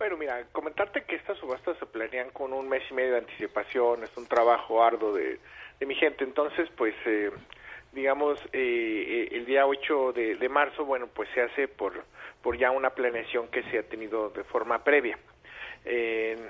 [0.00, 4.02] Bueno, mira, comentarte que estas subastas se planean con un mes y medio de anticipación,
[4.02, 5.38] es un trabajo arduo de,
[5.78, 7.30] de mi gente, entonces, pues, eh,
[7.92, 12.02] digamos, eh, eh, el día 8 de, de marzo, bueno, pues se hace por,
[12.40, 15.18] por ya una planeación que se ha tenido de forma previa.
[15.84, 16.48] Eh,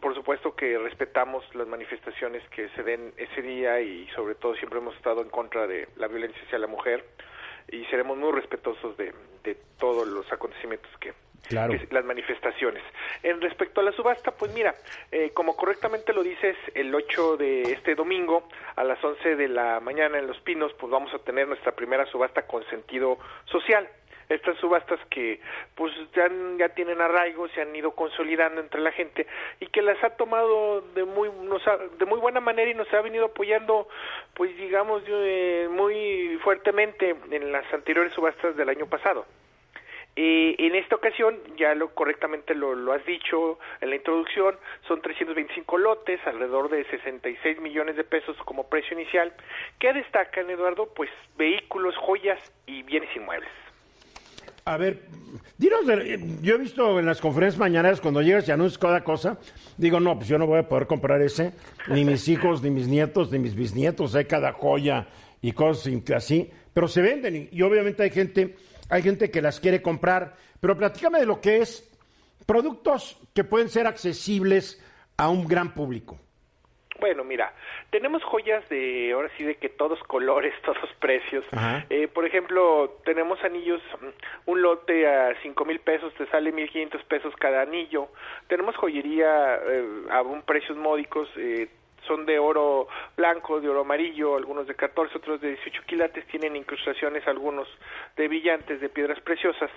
[0.00, 4.78] por supuesto que respetamos las manifestaciones que se den ese día y sobre todo siempre
[4.78, 7.04] hemos estado en contra de la violencia hacia la mujer
[7.68, 9.12] y seremos muy respetuosos de,
[9.44, 11.12] de todos los acontecimientos que,
[11.50, 11.74] Claro.
[11.90, 12.82] las manifestaciones.
[13.22, 14.74] En respecto a la subasta, pues mira,
[15.12, 19.80] eh, como correctamente lo dices, el 8 de este domingo a las 11 de la
[19.80, 23.86] mañana en Los Pinos, pues vamos a tener nuestra primera subasta con sentido social.
[24.28, 25.40] Estas subastas que
[25.74, 29.26] pues ya, ya tienen arraigo, se han ido consolidando entre la gente
[29.58, 32.86] y que las ha tomado de muy nos ha- de muy buena manera y nos
[32.94, 33.88] ha venido apoyando
[34.34, 39.26] pues digamos eh, muy fuertemente en las anteriores subastas del año pasado.
[40.16, 45.00] Eh, en esta ocasión, ya lo correctamente lo, lo has dicho en la introducción, son
[45.00, 49.32] 325 lotes, alrededor de 66 millones de pesos como precio inicial.
[49.78, 50.92] ¿Qué destacan, Eduardo?
[50.94, 53.50] Pues vehículos, joyas y bienes inmuebles.
[54.64, 55.00] A ver,
[55.56, 55.80] dinos,
[56.42, 59.38] yo he visto en las conferencias mañaneras cuando llegas y anuncias cada cosa,
[59.78, 61.52] digo, no, pues yo no voy a poder comprar ese,
[61.88, 65.08] ni mis hijos, ni mis nietos, ni mis bisnietos, hay cada joya
[65.40, 68.54] y cosas así, pero se venden y, y obviamente hay gente,
[68.90, 71.86] hay gente que las quiere comprar, pero platícame de lo que es
[72.46, 74.84] productos que pueden ser accesibles
[75.16, 76.18] a un gran público.
[77.00, 77.54] Bueno, mira,
[77.88, 81.44] tenemos joyas de, ahora sí, de que todos colores, todos precios.
[81.88, 83.80] Eh, por ejemplo, tenemos anillos,
[84.46, 88.08] un lote a cinco mil pesos, te sale mil quinientos pesos cada anillo.
[88.48, 91.68] Tenemos joyería eh, a un precios módicos, eh,
[92.06, 96.56] son de oro blanco, de oro amarillo, algunos de 14, otros de 18 quilates, tienen
[96.56, 97.68] incrustaciones algunos
[98.16, 99.70] de brillantes, de piedras preciosas.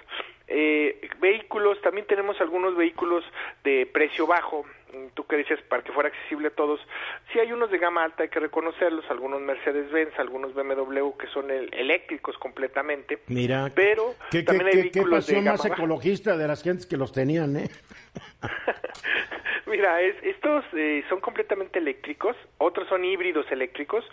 [0.48, 3.24] Eh, vehículos, también tenemos algunos vehículos
[3.64, 6.80] de precio bajo, Mm, tú que dices para que fuera accesible a todos.
[7.32, 11.50] Sí hay unos de gama alta, hay que reconocerlos, algunos Mercedes-Benz, algunos BMW que son
[11.50, 13.18] el- eléctricos completamente.
[13.26, 15.82] Mira, Pero qué, qué- también hay qué- qué vehículos de pasión más gama baja.
[15.82, 17.70] ecologista de las gentes que los tenían, ¿eh?
[19.74, 24.06] Mira, es- estos eh, son completamente eléctricos, otros son híbridos eléctricos,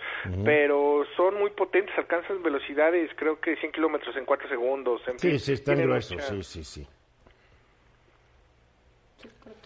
[0.42, 5.02] pero son muy potentes, alcanzan velocidades, creo que 100 kilómetros en 4 segundos.
[5.06, 6.86] En Sí, fin, sí, están gruesos, mucha- sí, sí, sí.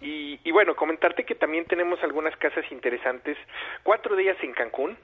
[0.00, 3.38] Y, y bueno, comentarte que también tenemos algunas casas interesantes,
[3.84, 4.98] cuatro de ellas en Cancún.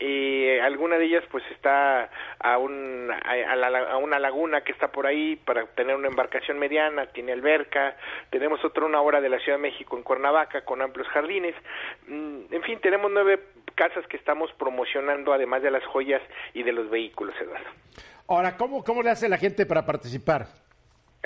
[0.00, 4.72] Eh, alguna de ellas pues está a, un, a, a la- a una laguna que
[4.72, 7.96] está por ahí para tener una embarcación mediana, tiene alberca,
[8.30, 11.54] tenemos otra una hora de la Ciudad de México en Cuernavaca con amplios jardines,
[12.06, 13.40] Mm, en fin, tenemos nueve
[13.74, 16.20] casas que estamos promocionando además de las joyas
[16.52, 17.66] y de los vehículos, Eduardo.
[18.28, 20.46] Ahora, ¿cómo, ¿cómo le hace la gente para participar?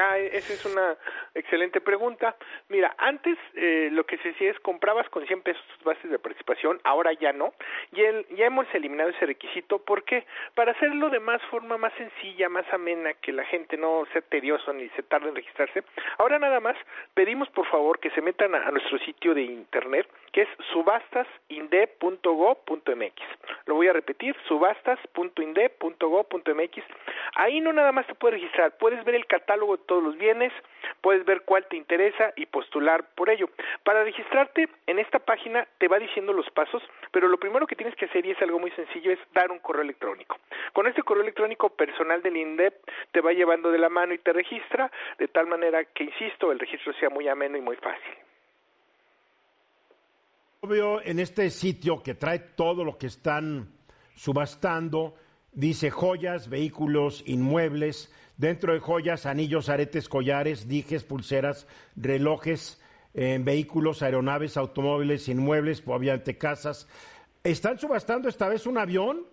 [0.00, 0.96] Ah, esa es una
[1.34, 2.36] excelente pregunta.
[2.68, 6.18] Mira, antes eh, lo que se hacía es comprabas con 100 pesos tus bases de
[6.20, 7.52] participación, ahora ya no.
[7.92, 9.80] Y el- ya hemos eliminado ese requisito.
[9.80, 10.24] ¿Por qué?
[10.54, 14.72] Para hacerlo de más forma más sencilla, más amena, que la gente no sea tedioso
[14.72, 15.82] ni se tarde en registrarse.
[16.18, 16.76] Ahora nada más
[17.14, 20.08] pedimos por favor que se metan a, a nuestro sitio de internet,
[20.38, 23.22] que es subastasinde.go.mx.
[23.66, 26.84] Lo voy a repetir, subastas.inde.go.mx.
[27.34, 30.52] Ahí no nada más te puedes registrar, puedes ver el catálogo de todos los bienes,
[31.00, 33.50] puedes ver cuál te interesa y postular por ello.
[33.82, 37.96] Para registrarte en esta página te va diciendo los pasos, pero lo primero que tienes
[37.96, 40.38] que hacer, y es algo muy sencillo, es dar un correo electrónico.
[40.72, 42.74] Con este correo electrónico personal del INDEP
[43.10, 46.60] te va llevando de la mano y te registra, de tal manera que, insisto, el
[46.60, 48.27] registro sea muy ameno y muy fácil.
[50.60, 53.68] Obvio, en este sitio que trae todo lo que están
[54.16, 55.14] subastando,
[55.52, 62.82] dice joyas, vehículos, inmuebles, dentro de joyas, anillos, aretes, collares, dijes, pulseras, relojes,
[63.14, 66.88] eh, vehículos, aeronaves, automóviles, inmuebles, obviamente casas.
[67.44, 69.28] ¿Están subastando esta vez un avión?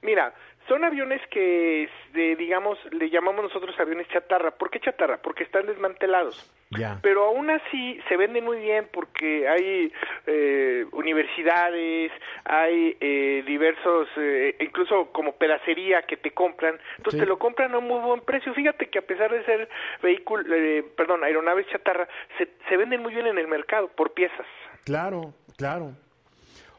[0.00, 0.34] Mira,
[0.68, 4.50] son aviones que, este, digamos, le llamamos nosotros aviones chatarra.
[4.52, 5.16] ¿Por qué chatarra?
[5.22, 6.52] Porque están desmantelados.
[6.70, 6.98] Ya.
[7.02, 9.90] Pero aún así se venden muy bien porque hay
[10.26, 12.12] eh, universidades,
[12.44, 17.24] hay eh, diversos, eh, incluso como pedacería que te compran, entonces Sí.
[17.24, 18.52] te lo compran a un muy buen precio.
[18.52, 19.68] Fíjate que a pesar de ser
[20.02, 24.46] vehículo, eh, perdón, aeronaves chatarra, se, se venden muy bien en el mercado por piezas.
[24.84, 25.92] Claro, claro.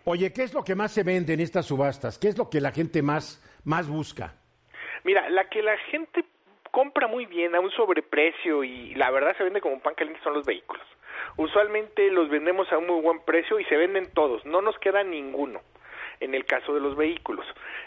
[0.05, 2.17] Oye, ¿qué es lo que más se vende en estas subastas?
[2.17, 4.33] ¿Qué es lo que la gente más, más busca?
[5.03, 6.25] Mira, la que la gente
[6.71, 10.33] compra muy bien a un sobreprecio y la verdad se vende como pan caliente son
[10.33, 10.85] los vehículos.
[11.37, 15.03] Usualmente los vendemos a un muy buen precio y se venden todos, no nos queda
[15.03, 15.61] ninguno
[16.19, 17.45] en el caso de los vehículos.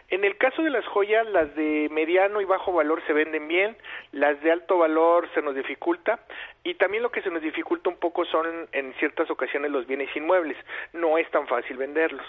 [0.09, 3.77] En el caso de las joyas, las de mediano y bajo valor se venden bien,
[4.13, 6.21] las de alto valor se nos dificulta
[6.65, 10.15] y también lo que se nos dificulta un poco son en ciertas ocasiones los bienes
[10.17, 10.57] inmuebles.
[10.93, 12.27] No es tan fácil venderlos.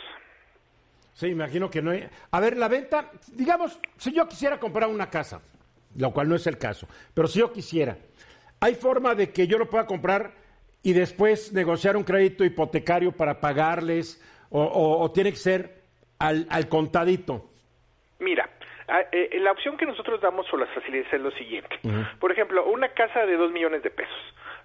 [1.14, 2.08] Sí, imagino que no hay...
[2.32, 5.42] A ver, la venta, digamos, si yo quisiera comprar una casa,
[5.96, 7.98] lo cual no es el caso, pero si yo quisiera,
[8.60, 10.32] ¿hay forma de que yo lo pueda comprar
[10.82, 15.82] y después negociar un crédito hipotecario para pagarles o, o- o tiene que ser
[16.20, 17.50] al, al contadito?
[18.20, 18.50] Mira,
[18.88, 21.80] ah, eh, la opción que nosotros damos o las facilidades es lo siguiente.
[22.20, 24.18] Por ejemplo, una casa de dos millones de pesos.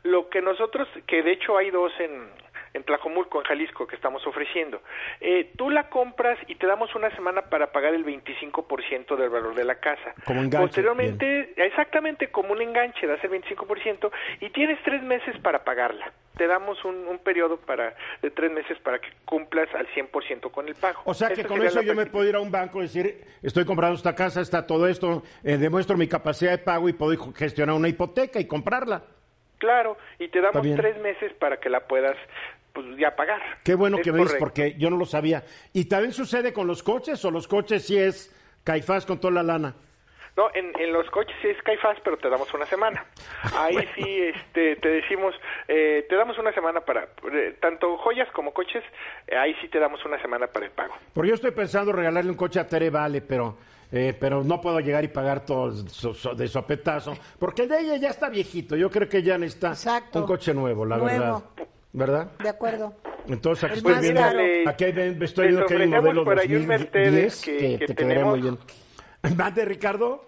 [0.05, 2.31] Lo que nosotros, que de hecho hay dos en,
[2.75, 4.83] en Tlajomulco, en Jalisco, que estamos ofreciendo.
[5.21, 9.55] Eh, tú la compras y te damos una semana para pagar el 25% del valor
[9.55, 10.15] de la casa.
[10.25, 15.65] Como enganche, Posteriormente, exactamente como un enganche, das el 25% y tienes tres meses para
[15.65, 16.13] pagarla.
[16.37, 20.69] Te damos un, un periodo para de tres meses para que cumplas al 100% con
[20.69, 21.03] el pago.
[21.05, 23.65] O sea que con eso yo me puedo ir a un banco y decir, estoy
[23.65, 27.75] comprando esta casa, está todo esto, eh, demuestro mi capacidad de pago y puedo gestionar
[27.75, 29.03] una hipoteca y comprarla.
[29.59, 32.17] Claro, y te damos tres meses para que la puedas
[32.83, 33.41] pues ya pagar.
[33.65, 35.45] Qué bueno Es que me dices porque yo no lo sabía.
[35.73, 39.43] ¿Y también sucede con los coches o los coches sí es caifás con toda la
[39.43, 39.75] lana?
[40.37, 43.05] No, en, en los coches sí es Caifás, pero te damos una semana.
[43.57, 45.35] Ahí sí este, te decimos,
[45.67, 48.85] eh, te damos una semana para, eh, tanto joyas como coches,
[49.27, 50.95] eh, ahí sí te damos una semana para el pago.
[51.13, 53.59] Porque yo estoy pensando regalarle un coche a Tere Vale, pero,
[53.91, 57.19] eh, pero no puedo llegar y pagar todo so- so- de sopetazo.
[57.41, 58.77] Porque el de ella ya está viejito.
[58.77, 60.21] Yo creo que ya necesita Exacto.
[60.21, 61.19] un coche nuevo, la Nuevo.
[61.19, 61.43] verdad.
[61.93, 62.31] ¿Verdad?
[62.43, 62.95] De acuerdo.
[63.29, 64.39] Entonces aquí estoy viendo, caro.
[64.67, 67.79] aquí hay- estoy viendo que hay un modelo por ahí un 2010 Mercedes que- que,
[67.79, 68.59] que te quedaría muy bien.
[69.23, 69.37] tenemos.
[69.37, 70.25] ¿Mande, Ricardo?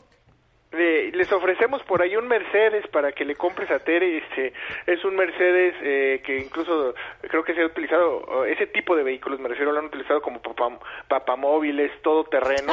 [0.72, 4.18] Eh, les ofrecemos por ahí un Mercedes para que le compres a Tere.
[4.18, 4.52] Este,
[4.87, 9.40] es un Mercedes eh, que incluso creo que se ha utilizado, ese tipo de vehículos,
[9.40, 10.78] me refiero, lo han utilizado como papam-
[11.09, 12.72] papamóviles, todo terreno.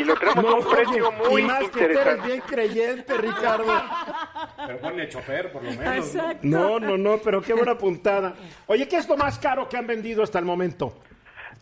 [0.00, 2.26] Y lo tenemos a un precio oye, muy y más que tú eres interesante.
[2.26, 3.72] bien creyente, Ricardo.
[4.66, 6.14] Pero ponle chofer, por lo menos.
[6.14, 6.32] ¿no?
[6.42, 8.34] No, no, no, pero qué buena puntada.
[8.66, 10.92] Oye, ¿qué es lo más caro que han vendido hasta el momento?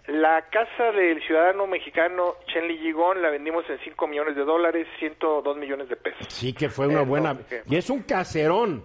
[0.08, 5.56] La casa del ciudadano mexicano Chenli Gigón la vendimos en 5 millones de dólares, 102
[5.56, 6.26] millones de pesos.
[6.28, 7.34] Sí, que fue una Eh, buena.
[7.34, 8.84] no, que- Y es un caserón.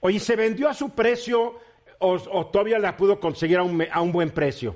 [0.00, 1.60] Oye, ¿se vendió a su precio
[2.00, 4.74] o, o todavía la pudo conseguir a un, a un buen precio?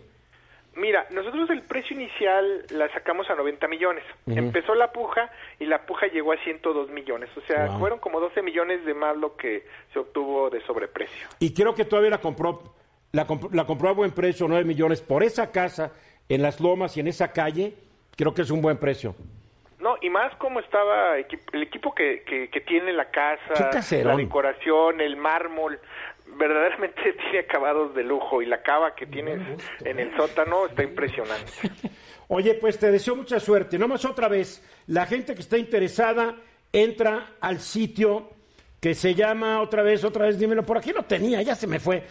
[0.77, 4.05] Mira, nosotros el precio inicial la sacamos a 90 millones.
[4.27, 7.31] Empezó la puja y la puja llegó a 102 millones.
[7.37, 7.79] O sea, Wow.
[7.81, 11.27] fueron como 12 millones de más lo que se obtuvo de sobreprecio.
[11.41, 12.63] Y creo que todavía la compró,
[13.17, 15.93] la, comp- la compró a buen precio, 9 millones, por esa casa,
[16.29, 17.75] en las lomas y en esa calle,
[18.17, 19.15] creo que es un buen precio.
[19.79, 23.71] No, y más como estaba el equipo que, que, que tiene la casa,
[24.03, 25.79] la decoración, el mármol,
[26.39, 31.53] verdaderamente tiene acabados de lujo y la cava que tiene en el sótano está impresionante.
[32.29, 33.79] Oye, pues te deseo mucha suerte.
[33.79, 36.35] Nomás otra vez, la gente que está interesada
[36.73, 38.31] entra al sitio
[38.87, 41.81] que se llama otra vez, otra vez, dímelo, por aquí lo tenía, ya se me
[41.81, 42.05] fue.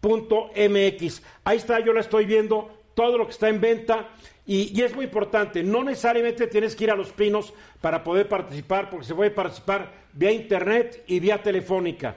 [0.00, 1.22] subastas.indep.gov.mx.
[1.44, 4.08] Ahí está, yo la estoy viendo, todo lo que está en venta.
[4.46, 8.28] Y, y es muy importante, no necesariamente tienes que ir a Los Pinos para poder
[8.28, 12.16] participar, porque se puede participar vía internet y vía telefónica.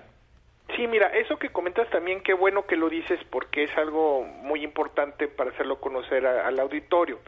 [0.75, 4.63] Sí, mira, eso que comentas también, qué bueno que lo dices porque es algo muy
[4.63, 7.19] importante para hacerlo conocer a- al auditorio.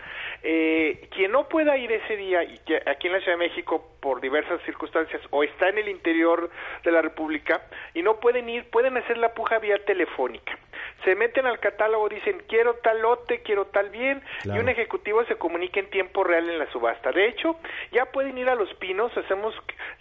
[0.44, 3.92] Eh, quien no pueda ir ese día y que aquí en la Ciudad de México
[4.00, 6.50] por diversas circunstancias o está en el interior
[6.84, 7.62] de la República
[7.94, 10.58] y no pueden ir, pueden hacer la puja vía telefónica.
[11.04, 14.60] Se meten al catálogo, dicen quiero tal lote, quiero tal bien Claro.
[14.60, 17.12] y un ejecutivo se comunica en tiempo real en la subasta.
[17.12, 17.60] De hecho,
[17.92, 19.54] ya pueden ir a Los Pinos, hacemos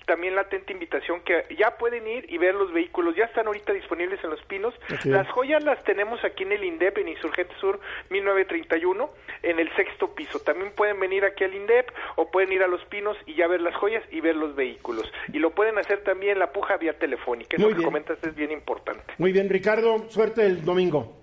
[0.04, 3.72] también la atenta invitación que ya pueden ir y ver los vehículos, ya están ahorita
[3.72, 4.74] disponibles en Los Pinos.
[5.04, 9.10] Las joyas las tenemos aquí en el INDEP, en Insurgente Sur 1931,
[9.42, 10.25] en el sexto piso.
[10.44, 13.60] También pueden venir aquí al INDEP o pueden ir a Los Pinos y ya ver
[13.60, 15.10] las joyas y ver los vehículos.
[15.32, 17.56] Y lo pueden hacer también la puja vía telefónica.
[17.56, 17.88] Eso Muy que bien.
[17.88, 19.04] comentas es bien importante.
[19.18, 21.16] Muy bien, Ricardo, suerte el domingo.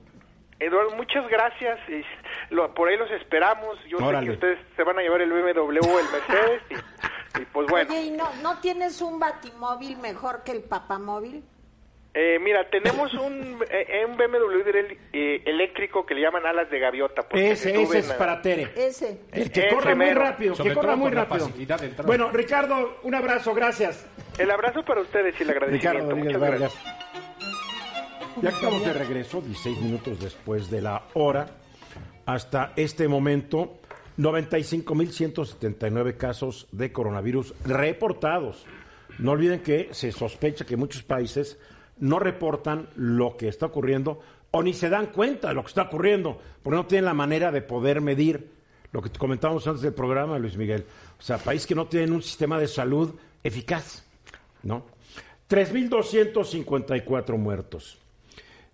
[0.59, 1.79] Eduardo, muchas gracias.
[2.49, 3.77] Lo- por ahí los esperamos.
[3.87, 4.27] Yo sé Órale.
[4.27, 6.61] que ustedes se van a llevar el BMW o el Mercedes.
[6.69, 11.43] Y, y pues bueno, Oye, ¿y no, no tienes un batimóvil mejor que el papamóvil?
[12.13, 17.23] Eh, mira, tenemos un, eh, un BMW eh, eléctrico que le llaman alas de gaviota.
[17.23, 18.71] porque Ese, ese es a- para Tere.
[18.75, 19.21] Ese.
[19.31, 20.21] El que Ese corra muy mero.
[20.21, 21.49] rápido, Sobre que corra muy rápido.
[22.05, 24.05] Bueno, Ricardo, un abrazo, gracias.
[24.37, 26.09] El abrazo para ustedes y el Ricardo agradecimiento.
[26.09, 26.73] Rodríguez Muchas Vargas.
[26.83, 27.03] gracias.
[28.41, 31.47] Ya estamos de regreso, 16 minutos después de la hora.
[32.25, 33.79] Hasta este momento,
[34.17, 38.65] 95.179 casos de coronavirus reportados.
[39.19, 41.59] No olviden que se sospecha que muchos países
[41.97, 44.19] no reportan lo que está ocurriendo
[44.51, 47.51] o ni se dan cuenta de lo que está ocurriendo, porque no tienen la manera
[47.51, 48.51] de poder medir
[48.91, 50.85] lo que comentábamos antes del programa, Luis Miguel.
[51.19, 54.03] O sea, países que no tienen un sistema de salud eficaz,
[54.61, 54.85] ¿no?
[55.49, 57.97] 3.254 muertos.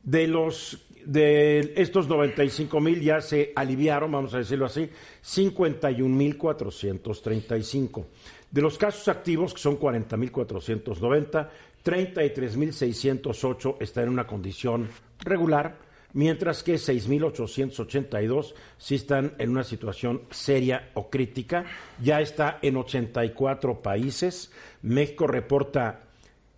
[0.03, 4.89] De los de estos 95 mil ya se aliviaron, vamos a decirlo así,
[5.21, 8.07] 51 mil 435.
[8.51, 11.49] De los casos activos, que son 40 mil 490,
[11.83, 14.89] 33 mil 608 están en una condición
[15.19, 15.77] regular,
[16.13, 21.65] mientras que 6 mil 882 sí están en una situación seria o crítica.
[22.01, 24.51] Ya está en 84 países.
[24.81, 26.01] México reporta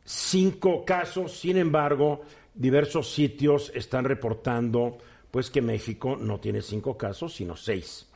[0.03, 2.22] cinco casos, sin embargo,
[2.53, 4.97] diversos sitios están reportando
[5.30, 8.11] pues que México no tiene cinco casos, sino seis.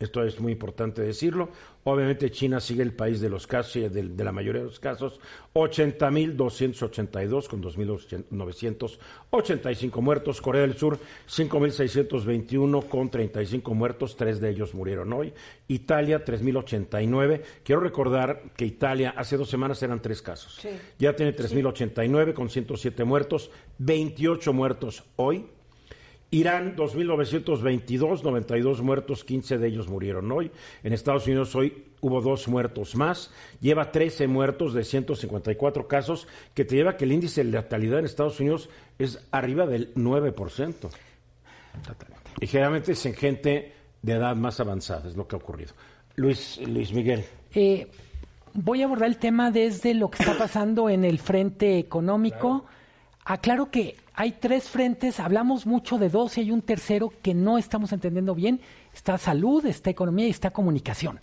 [0.00, 1.50] Esto es muy importante decirlo.
[1.84, 4.80] Obviamente China sigue el país de los casos, y de, de la mayoría de los
[4.80, 5.20] casos,
[5.52, 10.40] 80.282 con 2.985 muertos.
[10.40, 10.98] Corea del Sur,
[11.28, 15.34] 5.621 con 35 muertos, tres de ellos murieron hoy.
[15.68, 17.42] Italia, 3.089.
[17.62, 20.66] Quiero recordar que Italia hace dos semanas eran tres casos.
[20.98, 25.44] Ya tiene 3.089 con 107 muertos, 28 muertos hoy.
[26.32, 30.50] Irán, 2.922, 92 muertos, 15 de ellos murieron hoy.
[30.84, 33.32] En Estados Unidos hoy hubo dos muertos más.
[33.60, 38.04] Lleva 13 muertos de 154 casos, que te lleva que el índice de letalidad en
[38.04, 38.68] Estados Unidos
[38.98, 40.90] es arriba del 9%.
[42.40, 43.72] Y generalmente es en gente
[44.02, 45.72] de edad más avanzada, es lo que ha ocurrido.
[46.14, 47.24] Luis, Luis Miguel.
[47.54, 47.88] Eh,
[48.54, 52.66] voy a abordar el tema desde lo que está pasando en el frente económico.
[53.24, 57.58] Aclaro que hay tres frentes, hablamos mucho de dos y hay un tercero que no
[57.58, 58.60] estamos entendiendo bien.
[58.92, 61.20] Está salud, está economía y está comunicación.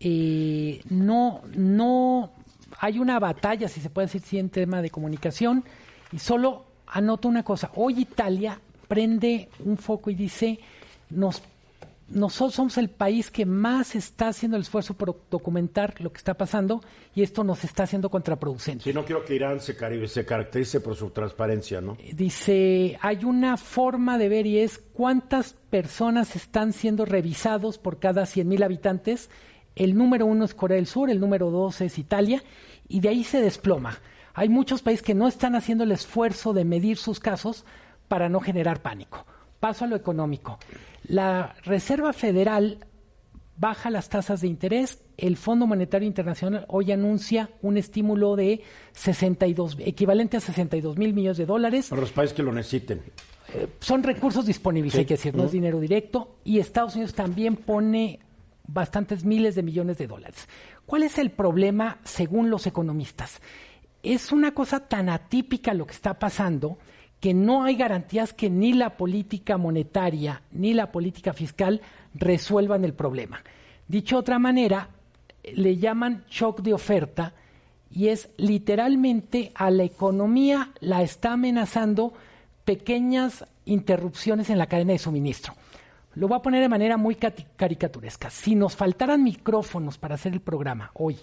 [0.00, 2.30] Eh, no, no
[2.78, 5.64] hay una batalla, si se puede decir, sí, en tema de comunicación.
[6.10, 7.70] Y solo anoto una cosa.
[7.74, 10.58] Hoy Italia prende un foco y dice,
[11.10, 11.42] nos
[12.12, 16.34] nosotros somos el país que más está haciendo el esfuerzo por documentar lo que está
[16.34, 16.82] pasando
[17.14, 18.84] y esto nos está haciendo contraproducente.
[18.84, 19.74] Sí, no quiero que Irán se,
[20.08, 21.96] se caracterice por su transparencia, ¿no?
[22.12, 28.24] Dice, hay una forma de ver y es cuántas personas están siendo revisados por cada
[28.24, 29.30] 100.000 habitantes.
[29.74, 32.42] El número uno es Corea del Sur, el número dos es Italia
[32.88, 33.98] y de ahí se desploma.
[34.34, 37.64] Hay muchos países que no están haciendo el esfuerzo de medir sus casos
[38.08, 39.26] para no generar pánico.
[39.62, 40.58] Paso a lo económico.
[41.04, 42.84] La Reserva Federal
[43.56, 45.04] baja las tasas de interés.
[45.16, 48.60] El Fondo Monetario Internacional hoy anuncia un estímulo de
[48.90, 51.90] 62, equivalente a 62 mil millones de dólares.
[51.90, 53.02] Para los países que lo necesiten.
[53.54, 56.38] Eh, son recursos disponibles, hay que decir, no es dinero directo.
[56.42, 58.18] Y Estados Unidos también pone
[58.66, 60.48] bastantes miles de millones de dólares.
[60.86, 63.40] ¿Cuál es el problema según los economistas?
[64.02, 66.78] Es una cosa tan atípica lo que está pasando
[67.22, 71.80] que no hay garantías que ni la política monetaria ni la política fiscal
[72.14, 73.40] resuelvan el problema.
[73.86, 74.88] Dicho de otra manera,
[75.54, 77.32] le llaman shock de oferta
[77.92, 82.12] y es literalmente a la economía la está amenazando
[82.64, 85.54] pequeñas interrupciones en la cadena de suministro.
[86.14, 88.30] Lo voy a poner de manera muy caricaturesca.
[88.30, 91.18] Si nos faltaran micrófonos para hacer el programa hoy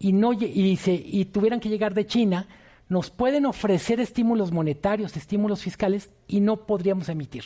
[0.00, 2.48] y, no, y, y tuvieran que llegar de China,
[2.88, 7.44] nos pueden ofrecer estímulos monetarios, estímulos fiscales y no podríamos emitir.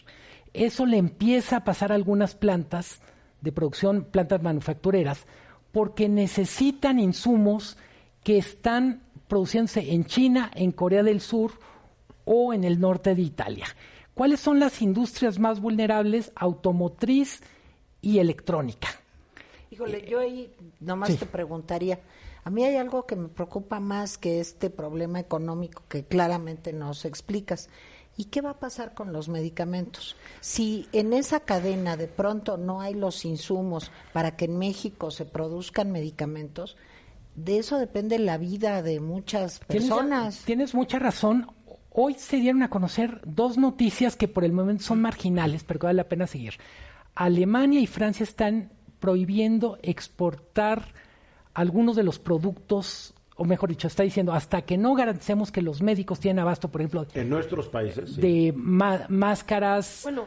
[0.53, 3.01] Eso le empieza a pasar a algunas plantas
[3.41, 5.27] de producción, plantas manufactureras,
[5.73, 7.77] porque necesitan insumos
[8.23, 11.53] que están produciéndose en China, en Corea del Sur
[12.25, 13.67] o en el norte de Italia.
[14.15, 16.31] ¿Cuáles son las industrias más vulnerables?
[16.37, 17.41] Automotriz
[18.01, 19.02] y electrónica.
[19.73, 21.99] Híjole, yo ahí nomás te preguntaría,
[22.45, 27.07] a mí hay algo que me preocupa más que este problema económico que claramente nos
[27.07, 27.71] explicas.
[28.19, 30.15] ¿Y qué va a pasar con los medicamentos?
[30.43, 35.25] Si en esa cadena de pronto no hay los insumos para que en México se
[35.25, 36.77] produzcan medicamentos,
[37.35, 40.35] de eso depende la vida de muchas personas.
[40.35, 41.51] Tienes, tienes mucha razón.
[41.89, 45.87] Hoy se dieron a conocer dos noticias que por el momento son marginales, pero que
[45.87, 46.59] vale la pena seguir.
[47.15, 48.71] Alemania y Francia están
[49.03, 50.85] prohibiendo exportar
[51.55, 55.83] algunos de los productos, o mejor dicho, está diciendo, hasta que no garanticemos que los
[55.83, 60.27] médicos tienen abasto, por ejemplo, en nuestros países, de máscaras, bueno,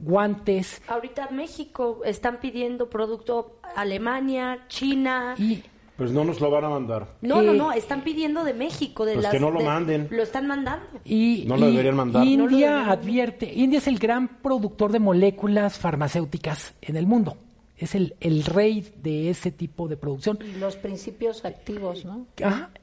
[0.00, 0.80] guantes.
[0.88, 5.34] Ahorita México están pidiendo producto Alemania, China.
[5.36, 5.62] Y,
[5.98, 7.16] pues no nos lo van a mandar.
[7.20, 9.04] No, no, no, están pidiendo de México.
[9.04, 10.08] De pues que no lo manden.
[10.10, 10.86] Lo están mandando.
[11.04, 12.26] Y, no lo deberían mandar.
[12.26, 17.36] India advierte, India es el gran productor de moléculas farmacéuticas en el mundo
[17.78, 20.38] es el, el rey de ese tipo de producción.
[20.58, 22.26] Los principios activos, ¿no?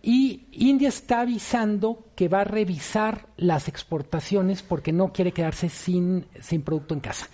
[0.01, 6.27] y India está avisando que va a revisar las exportaciones porque no quiere quedarse sin,
[6.41, 7.27] sin producto en casa.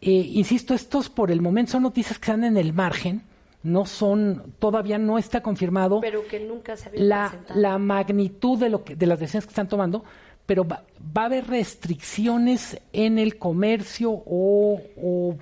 [0.00, 3.22] Eh, insisto, estos por el momento son noticias que están en el margen,
[3.62, 8.84] no son, todavía no está confirmado pero que nunca se la, la magnitud de, lo
[8.84, 10.04] que, de las decisiones que están tomando,
[10.46, 10.84] pero va,
[11.16, 15.36] va a haber restricciones en el comercio o, o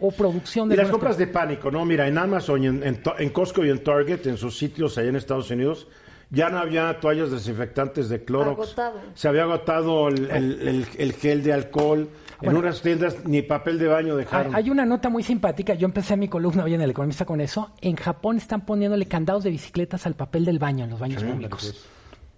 [0.00, 0.74] o producción de...
[0.74, 1.84] Y las compras de pánico, ¿no?
[1.84, 5.50] Mira, en Amazon, en, en, Costco y en Target, en sus sitios allá en Estados
[5.50, 5.86] Unidos,
[6.30, 8.58] Ya no había toallas desinfectantes de Clorox.
[8.76, 9.00] Agotado.
[9.14, 12.06] Se había agotado el, el- el- el gel de alcohol.
[12.42, 14.54] en unas tiendas ni papel de baño dejaron.
[14.54, 17.70] hay una nota muy simpática, yo empecé mi columna hoy en El Economista con eso.
[17.80, 21.74] En Japón están poniéndole candados de bicicletas al papel del baño en los baños públicos.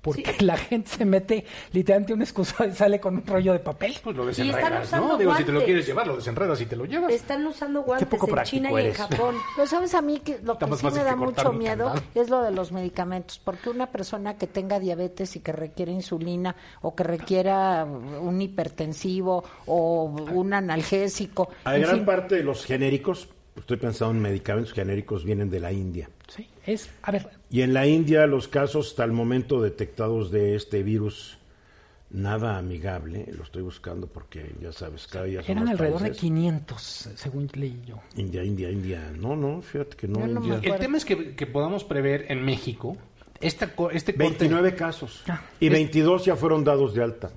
[0.01, 3.97] Porque la gente se mete literalmente un excusado y sale con un rollo de papel.
[4.03, 5.19] Pues lo Y están desenredas, usando ¿no?
[5.19, 7.13] Digo, si te lo quieres llevar, lo desenredas y te lo llevas.
[7.13, 8.95] Están usando guantes poco en China y en.
[8.95, 9.37] Japón.
[9.57, 12.07] Pero sabes a mí que lo Está que sí me da mucho miedo candado.
[12.15, 16.57] es lo de los medicamentos, porque una persona que tenga diabetes y que requiere insulina
[16.83, 23.29] o que requiera un hipertensivo o un analgésico, Hay gran fin, parte de los genéricos,
[23.61, 26.09] estoy pensando en medicamentos genéricos, vienen de la India.
[26.29, 30.55] Sí, es, a ver, Y en la India los casos hasta el momento detectados de
[30.57, 31.39] este virus,
[32.11, 36.09] nada amigable, lo estoy buscando porque ya sabes, cada día son eran más alrededor de
[36.09, 36.21] países.
[36.21, 36.83] 500,
[37.15, 38.01] según leí yo.
[38.17, 39.13] India, India, India.
[39.17, 40.27] No, no, fíjate que no.
[40.27, 40.61] India.
[40.63, 42.97] El tema es que, que podamos prever en México
[43.41, 45.23] esta, co- este corte- 29 casos.
[45.29, 45.41] Ah.
[45.61, 47.31] Y 22 ya fueron dados de alta.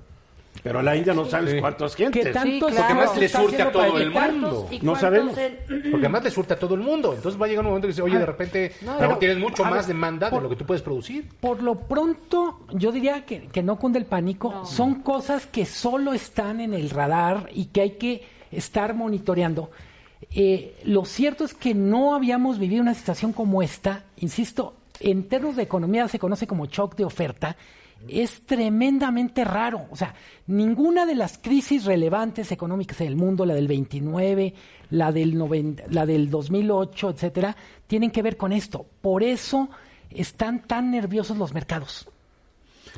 [0.64, 1.60] Pero a la India no sabes Sí.
[1.60, 2.32] cuántas ¿Qué gentes.
[2.32, 2.74] tanto Sí, se- claro.
[2.74, 4.68] Porque además se le surte a todo el mundo.
[4.70, 5.36] ¿Y No sabemos.
[5.38, 7.12] en- Porque además le surte a todo el mundo.
[7.14, 9.62] Entonces va a llegar un momento que dice, oye, de repente, No, pero- tienes mucho
[9.62, 11.28] más ver, demanda por- de lo que tú puedes producir.
[11.38, 14.64] Por lo pronto, yo diría que, que no cunde el pánico.
[14.64, 19.70] Son cosas que solo están en el radar y que hay que estar monitoreando.
[20.34, 24.04] Eh, lo cierto es que no habíamos vivido una situación como esta.
[24.16, 27.56] Insisto, en términos de economía se conoce como shock de oferta.
[28.08, 29.86] Es tremendamente raro.
[29.90, 30.14] O sea,
[30.46, 34.54] ninguna de las crisis relevantes económicas en el mundo, la del 29,
[34.90, 38.86] la del, 90, la del 2008, etcétera, tienen que ver con esto.
[39.00, 39.68] Por eso
[40.10, 42.08] están tan nerviosos los mercados.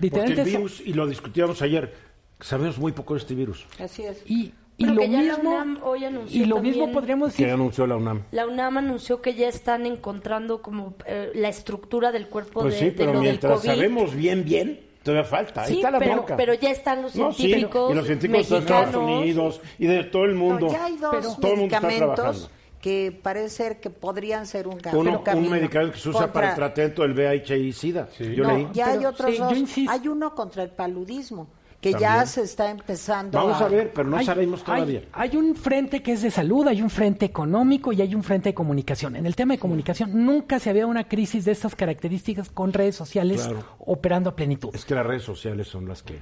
[0.00, 1.94] Porque el virus, y lo discutíamos ayer,
[2.40, 3.64] sabemos muy poco de este virus.
[3.80, 4.22] así es.
[4.26, 7.32] Y, y lo que ya la mismo, UNAM hoy anunció y lo también- mismo podríamos
[7.34, 7.54] Que decir.
[7.54, 8.24] anunció la UNAM.
[8.32, 12.80] La UNAM anunció que ya están encontrando como eh, la estructura del cuerpo Pues de,
[12.80, 13.70] sí, de pero del mientras COVID.
[13.70, 15.62] sabemos bien, bien, todavía falta.
[15.62, 16.36] Ahí Sí, está la pero, bronca.
[16.36, 18.86] pero ya están los No, sí, científicos y los científicos de mexicanos.
[18.88, 20.66] Estados Unidos y de todo el mundo.
[20.66, 22.50] No, ya hay dos Pero todo el mundo está medicamentos trabajando.
[22.82, 26.32] que parece ser que podrían ser un, ca- Uno- un camino medicamento que se usa
[26.32, 28.08] para el contra- tratamiento del VIH y SIDA.
[28.18, 28.68] Yo No, leí.
[28.72, 29.56] ya hay Pero, otros sí, dos.
[29.56, 29.90] insisto.
[29.92, 31.48] Hay uno contra el paludismo,
[31.80, 35.02] que ya se está empezando Vamos a ver, pero no Hay- sabemos todavía.
[35.12, 38.48] Hay, un frente que es de salud, hay un frente económico y hay un frente
[38.48, 39.14] de comunicación.
[39.16, 42.96] En el tema de comunicación nunca se había una crisis de estas características con redes
[42.96, 43.64] sociales Claro.
[43.78, 44.70] operando a plenitud.
[44.74, 46.18] Es que las redes sociales son las que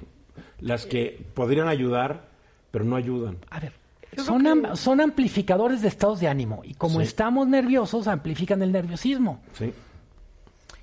[0.58, 2.28] las que podrían ayudar,
[2.70, 3.38] pero no ayudan.
[3.50, 3.72] A ver,
[4.18, 7.06] son, am- son amplificadores de estados de ánimo y como Sí.
[7.06, 9.40] estamos nerviosos, amplifican el nerviosismo.
[9.58, 9.72] ¿sí?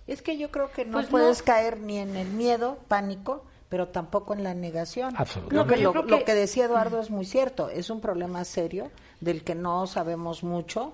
[0.07, 1.45] Es que yo creo que no Pues puedes no.
[1.45, 5.15] caer ni en el miedo, pánico, pero tampoco en la negación.
[5.17, 5.55] Absolutamente.
[5.55, 8.43] Lo que, lo, creo lo que- que decía Eduardo es muy cierto, es un problema
[8.43, 8.91] serio
[9.21, 10.91] del que no sabemos mucho,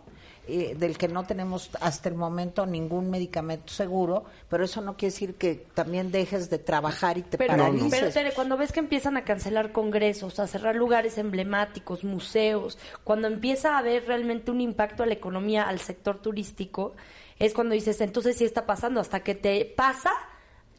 [0.47, 5.11] eh, del que no tenemos hasta el momento ningún medicamento seguro, pero eso no quiere
[5.11, 7.89] decir que también dejes de trabajar y te Pero, paralices.
[7.99, 13.27] pero Tere, cuando ves que empiezan a cancelar congresos, a cerrar lugares emblemáticos, museos, cuando
[13.27, 16.93] empieza a haber realmente un impacto a la economía, al sector turístico,
[17.39, 20.11] es cuando dices, entonces sí está pasando, hasta que te pasa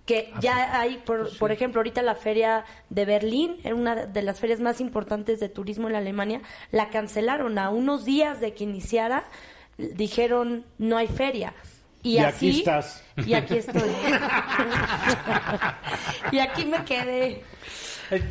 [0.08, 4.40] que ya hay, por, por ejemplo, ahorita la feria de Berlín, en una de las
[4.40, 6.40] ferias más importantes de turismo en la Alemania,
[6.72, 9.24] la cancelaron a unos días de que iniciara,
[9.76, 11.52] dijeron no hay feria.
[12.02, 13.04] Y, Y aquí así, estás.
[13.26, 13.82] Y aquí estoy.
[16.32, 17.42] y aquí me quedé.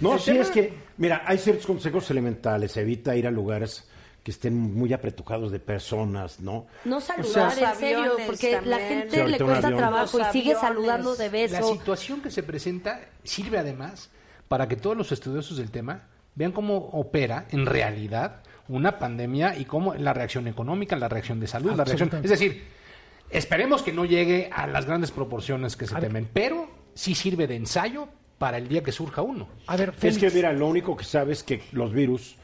[0.01, 2.75] No, sí, tema- es que, mira, hay ciertos consejos elementales.
[2.77, 3.87] Evita ir a lugares
[4.27, 6.67] que estén muy apretujados de personas, ¿no?
[6.83, 10.53] No O saludar, sea, en serio, porque la gente Sí, le cuesta trabajo y sigue
[10.55, 11.71] saludando de La beso.
[11.71, 14.09] situación que se presenta sirve además
[14.49, 19.63] para que todos los estudiosos del tema vean cómo opera en realidad una pandemia y
[19.63, 22.11] cómo la reacción económica, la reacción de salud, la reacción...
[22.21, 22.65] Es decir,
[23.29, 27.55] esperemos que no llegue a las grandes proporciones que se temen, pero sí sirve de
[27.55, 28.09] ensayo
[28.39, 29.47] para el día que surja uno.
[29.67, 32.35] A ver, Es Félix, que, mira, lo único que sabes es que los virus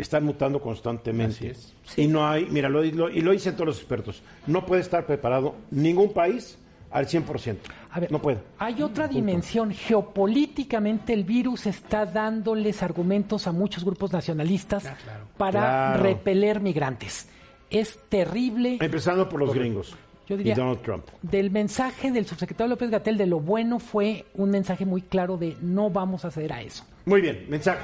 [0.00, 1.50] están mutando constantemente.
[1.86, 4.82] Así Y no hay, mira, lo, lo- y lo dicen todos los expertos, no puede
[4.82, 6.56] estar preparado ningún país
[6.90, 7.56] al 100%.
[7.92, 8.38] A ver, no puede.
[8.58, 9.72] Hay otra dimensión.
[9.72, 15.24] Geopolíticamente el virus está dándoles argumentos a muchos grupos nacionalistas claro.
[15.36, 16.02] para Claro.
[16.02, 17.28] repeler migrantes.
[17.70, 18.78] Es terrible.
[18.80, 19.94] Empezando por los gringos
[20.28, 21.04] Yo diría, y Donald Trump.
[21.22, 25.56] del mensaje del subsecretario López Gatel de lo bueno fue un mensaje muy claro de
[25.60, 26.84] no vamos a ceder a eso.
[27.06, 27.80] Muy bien, mensaje.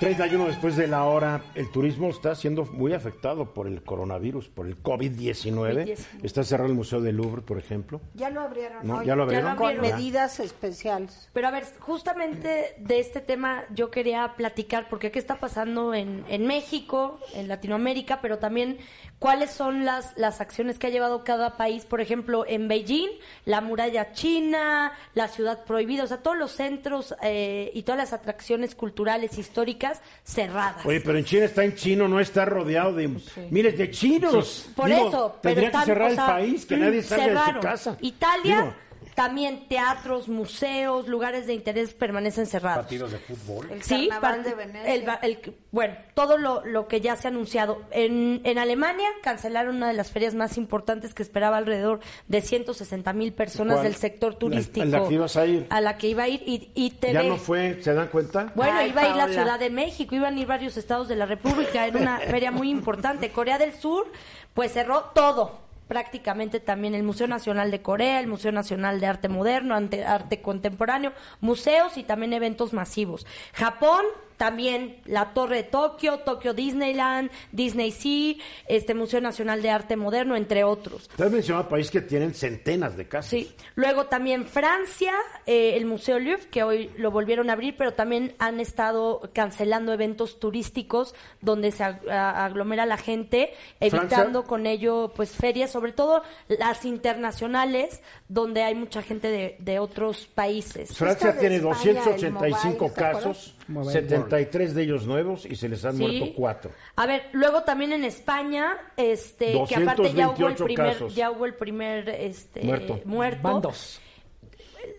[0.00, 4.66] 31 después de la hora, el turismo está siendo muy afectado por el coronavirus, por
[4.66, 5.84] el COVID-19.
[5.84, 5.98] COVID-19.
[6.22, 8.00] Está cerrado el Museo del Louvre, por ejemplo.
[8.14, 9.06] Ya lo abrieron No, hoy.
[9.06, 9.56] ¿ya lo abrieron?
[9.56, 9.98] Con abrieron.
[9.98, 11.28] medidas especiales.
[11.34, 16.24] Pero a ver, justamente de este tema yo quería platicar, porque qué está pasando en,
[16.28, 18.78] en México, en Latinoamérica, pero también
[19.18, 21.84] cuáles son las, las acciones que ha llevado cada país.
[21.84, 23.10] Por ejemplo, en Beijing,
[23.44, 28.14] la muralla china, la ciudad prohibida, o sea, todos los centros eh, y todas las
[28.14, 29.89] atracciones culturales, históricas
[30.24, 30.84] cerradas.
[30.84, 33.08] Oye, pero en China está en chino, no está rodeado de
[33.50, 34.68] miles de chinos.
[34.74, 37.52] Por Digo, eso, pero tendría que cerrar o sea, el país, que nadie salga de
[37.52, 37.96] su casa.
[38.00, 38.74] Italia, Digo,
[39.20, 42.84] también teatros, museos, lugares de interés permanecen cerrados.
[42.84, 43.70] Partidos de fútbol.
[43.70, 44.94] El Sí, carnaval de Venecia.
[44.94, 47.82] el ba- el- bueno, todo lo, lo que ya se ha anunciado.
[47.90, 53.12] En, en Alemania cancelaron una de las ferias más importantes que esperaba alrededor de 160
[53.12, 53.84] mil personas ¿Cuál?
[53.88, 54.82] del sector La- turístico.
[54.82, 55.66] a la que ibas a ir.
[55.68, 57.12] A la que iba a ir y, y TV.
[57.12, 58.52] ya no fue, ¿se dan cuenta?
[58.54, 59.28] Bueno, Ay, iba a ir la.
[59.28, 62.70] Ciudad de México, iban a ir varios estados de la República, era una feria muy
[62.70, 63.30] importante.
[63.32, 64.06] Corea del Sur,
[64.54, 65.58] pues cerró todo,
[65.90, 71.12] prácticamente también el Museo Nacional de Corea, el Museo Nacional de Arte Moderno, Arte Contemporáneo,
[71.40, 73.26] museos y también eventos masivos.
[73.54, 74.04] Japón,
[74.40, 80.34] también la Torre de Tokio, Tokio Disneyland, Disney Sea, este Museo Nacional de Arte Moderno,
[80.34, 81.10] entre otros.
[81.14, 83.28] Te has mencionado países que tienen centenas de casas.
[83.28, 83.54] Sí.
[83.74, 85.12] Luego también Francia,
[85.44, 89.92] eh, el Museo Louvre, que hoy lo volvieron a abrir, pero también han estado cancelando
[89.92, 94.42] eventos turísticos donde se aglomera la gente, evitando Francia.
[94.48, 100.28] con ello pues ferias, sobre todo las internacionales, donde hay mucha gente de, de otros
[100.34, 100.96] países.
[100.96, 103.22] Francia tiene España, 285 el mobile, ¿te acuerdas?
[103.22, 103.54] casos,
[103.84, 106.02] 73 de ellos nuevos y se les han Sí.
[106.02, 106.70] muerto cuatro.
[106.96, 111.14] A ver, luego también en España, este, que aparte ya hubo el 228 primer, casos.
[111.14, 113.00] ya hubo el primer, este, Muerto.
[113.04, 113.40] muerto.
[113.42, 114.00] Van dos.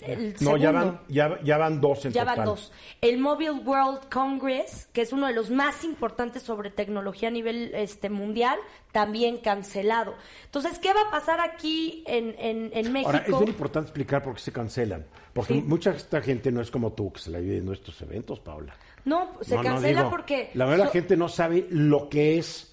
[0.01, 2.37] El No, ya van, ya, ya van dos en Ya total.
[2.37, 2.71] van dos.
[3.01, 7.71] El Mobile World Congress, que es uno de los más importantes sobre tecnología a nivel
[7.75, 8.57] este, mundial,
[8.91, 10.15] también cancelado.
[10.45, 13.11] Entonces, ¿qué va a pasar aquí en, en, en México?
[13.11, 15.05] Ahora, es bien importante explicar por qué se cancelan.
[15.33, 15.61] Porque Sí.
[15.61, 18.75] mucha esta gente no es como tú, que se la vive en nuestros eventos, Paula.
[19.05, 20.51] no, se No, no, cancela digo, porque...
[20.55, 22.70] La verdad, la so- gente no sabe lo que es,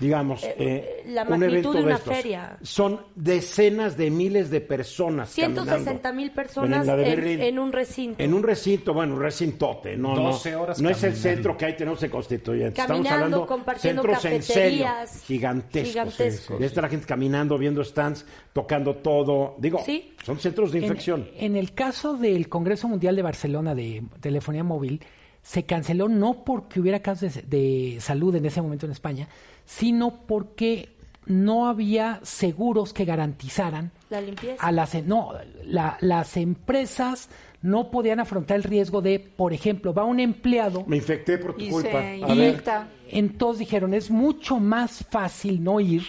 [0.00, 2.14] digamos, eh, la un magnitud evento de de una estos.
[2.16, 2.58] feria.
[2.62, 6.34] Son decenas de miles de personas 160 mil caminando.
[6.34, 7.40] personas la en, Berlín.
[7.40, 8.22] en un recinto.
[8.22, 11.66] En un recinto, bueno, un recintote, no, no, 12 horas no es el centro que
[11.66, 12.80] ahí tenemos en Constituyente.
[12.80, 14.86] Estamos Caminando, hablando compartiendo centros en serio,
[15.26, 15.90] gigantescos.
[15.92, 16.60] gigantescos.
[16.60, 19.56] Está la gente caminando, viendo stands, tocando todo.
[19.58, 20.14] Digo, Sí.
[20.24, 21.28] son centros de En- infección.
[21.36, 25.00] En, el caso del Congreso Mundial de Barcelona de Telefonía Móvil,
[25.42, 29.28] se canceló no porque hubiera casos de, de salud en ese momento en España,
[29.64, 30.90] sino porque
[31.26, 34.64] no había seguros que garantizaran La limpieza.
[34.64, 35.32] a las no
[35.64, 37.28] la- las empresas
[37.60, 41.62] no podían afrontar el riesgo de, por ejemplo, va un empleado Me infecté por tu
[41.62, 41.90] Y culpa.
[42.00, 42.88] se inyecta.
[43.08, 46.02] entonces dijeron, es mucho más fácil no ir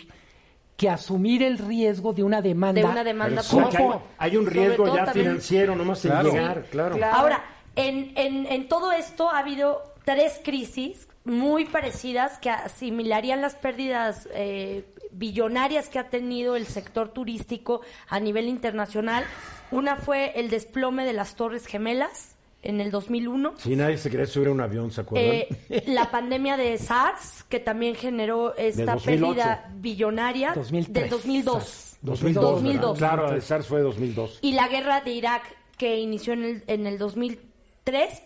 [0.76, 2.82] que asumir el riesgo de una demanda.
[2.82, 6.32] De una demanda por- hay, hay un riesgo ya también- financiero, nomás en Claro.
[6.32, 6.96] llegar, claro.
[6.98, 7.16] Claro.
[7.16, 7.44] Ahora,
[7.76, 14.28] en, en, en todo esto ha habido tres crisis muy parecidas que asimilarían las pérdidas
[14.34, 19.24] eh, billonarias que ha tenido el sector turístico a nivel internacional.
[19.72, 23.54] Una fue el desplome de las Torres Gemelas en el 2001.
[23.58, 25.32] Si nadie se quería subir a un avión, ¿se acuerdan?
[25.70, 29.06] Eh, la pandemia de SARS, que también generó esta 2008.
[29.06, 30.94] pérdida billonaria 2003.
[30.94, 31.64] del 2002.
[31.64, 31.98] SARS.
[32.02, 32.44] 2002.
[32.44, 33.00] 2002.
[33.00, 33.16] ¿verdad?
[33.16, 34.40] Claro, el SARS fue 2002.
[34.42, 35.44] y la guerra de Irak
[35.78, 37.53] que inició en el, en el 2003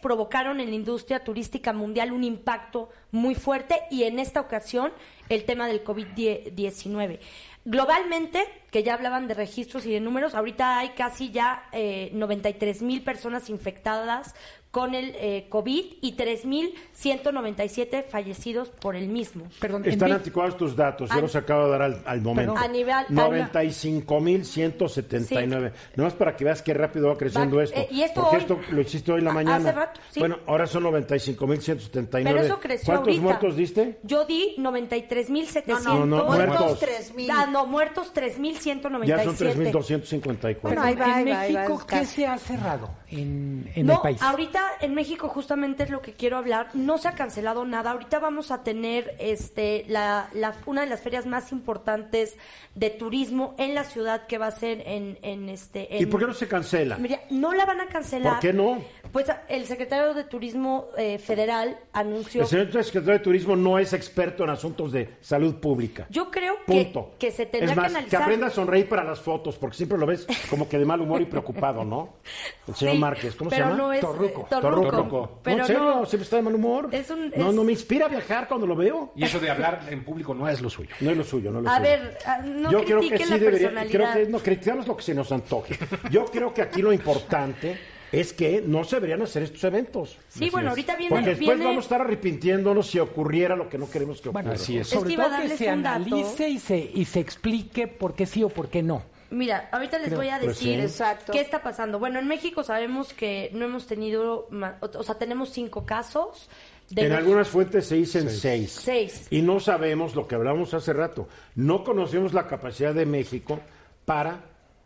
[0.02, 4.92] provocaron en la industria turística mundial un impacto muy fuerte y en esta ocasión
[5.30, 7.20] el tema del COVID-19.
[7.66, 12.82] Globalmente, que ya hablaban de registros y de números, ahorita hay casi ya eh, 93
[12.82, 14.36] mil personas infectadas
[14.72, 19.46] con el eh, COVID y 3.197 fallecidos por el mismo.
[19.60, 22.56] Perdón, Están anticuados tus datos, yo los acabo de dar al, al momento.
[22.58, 25.72] A nivel- a- 95.179.
[25.96, 27.80] Nomás para que veas qué rápido va creciendo Va- esto.
[27.80, 29.58] eh, y esto Porque hoy- esto lo hiciste hoy en la mañana.
[29.58, 30.20] hace rato, sí.
[30.20, 32.34] Bueno, ahora son 95.179.
[32.34, 33.24] Pero eso creció ¿Cuántos ahorita.
[33.24, 34.00] muertos diste?
[34.04, 35.84] Yo di 93.700.
[35.84, 36.80] No, no, muertos muertos.
[36.82, 37.30] 3.000.
[37.32, 39.08] Ah, no, muertos 3.197.
[39.08, 40.60] Ya son 3.254.
[40.62, 43.72] Bueno, ahí va, en ahí va, ahí va, México, es ¿qué se ha cerrado en,
[43.76, 44.22] en no, el país?
[44.22, 46.70] ahorita en México justamente es lo que quiero hablar.
[46.74, 47.92] No se ha cancelado nada.
[47.92, 52.36] Ahorita vamos a tener este la, la- una de las ferias más importantes
[52.76, 55.88] de turismo en la ciudad que va a ser en, en este.
[55.92, 56.98] ¿Y en- por qué no se cancela?
[56.98, 58.34] Mira, no la van a cancelar.
[58.34, 58.82] ¿Por qué no?
[59.12, 62.42] Pues el secretario de Turismo eh, Federal anunció...
[62.42, 66.08] El señor secretario de Turismo no es experto en asuntos de salud pública.
[66.10, 67.12] Yo creo que, Punto.
[67.18, 68.20] que se tendría es más, que analizar...
[68.20, 71.00] que aprenda a sonreír para las fotos, porque siempre lo ves como que de mal
[71.00, 72.16] humor y preocupado, ¿no?
[72.68, 73.76] El señor Sí, Márquez, ¿cómo se llama?
[73.76, 74.42] no es- Torruco.
[74.42, 74.90] eh, Torruco.
[74.92, 75.40] Torruco.
[75.44, 76.90] Pero no, en serio, no- siempre está de mal humor.
[76.92, 79.12] Es un- No, es- no me inspira a viajar cuando lo veo.
[79.16, 80.96] Y eso de hablar en público no es lo suyo.
[81.00, 81.90] No es lo suyo, no es lo A suyo.
[81.90, 85.04] ver, ah, no Yo creo que sí la debería, creo que no criticamos lo que
[85.04, 85.78] se nos antoje.
[86.12, 87.78] Yo creo que aquí lo importante
[88.12, 90.18] es que no se deberían hacer estos eventos.
[90.30, 91.10] Sí, bueno, ahorita viene...
[91.10, 94.44] Porque después viene- vamos a estar arrepintiéndonos si ocurriera lo que no queremos que ocurra.
[94.44, 94.88] Bueno, Así es.
[94.88, 98.26] Es que Sobre a todo que se analice y se, y se explique por qué
[98.26, 99.04] sí o por qué no.
[99.30, 101.04] Mira, ahorita les voy a Pues decir sí.
[101.32, 102.00] Qué está pasando.
[102.00, 104.48] Bueno, en México sabemos que no hemos tenido,
[104.82, 106.50] o sea, tenemos cinco casos.
[106.90, 108.72] De En los- algunas fuentes se dicen seis.
[108.72, 109.28] Seis.
[109.30, 111.28] Y no sabemos lo que hablamos hace rato.
[111.56, 113.60] No conocemos la capacidad de México
[114.06, 114.40] para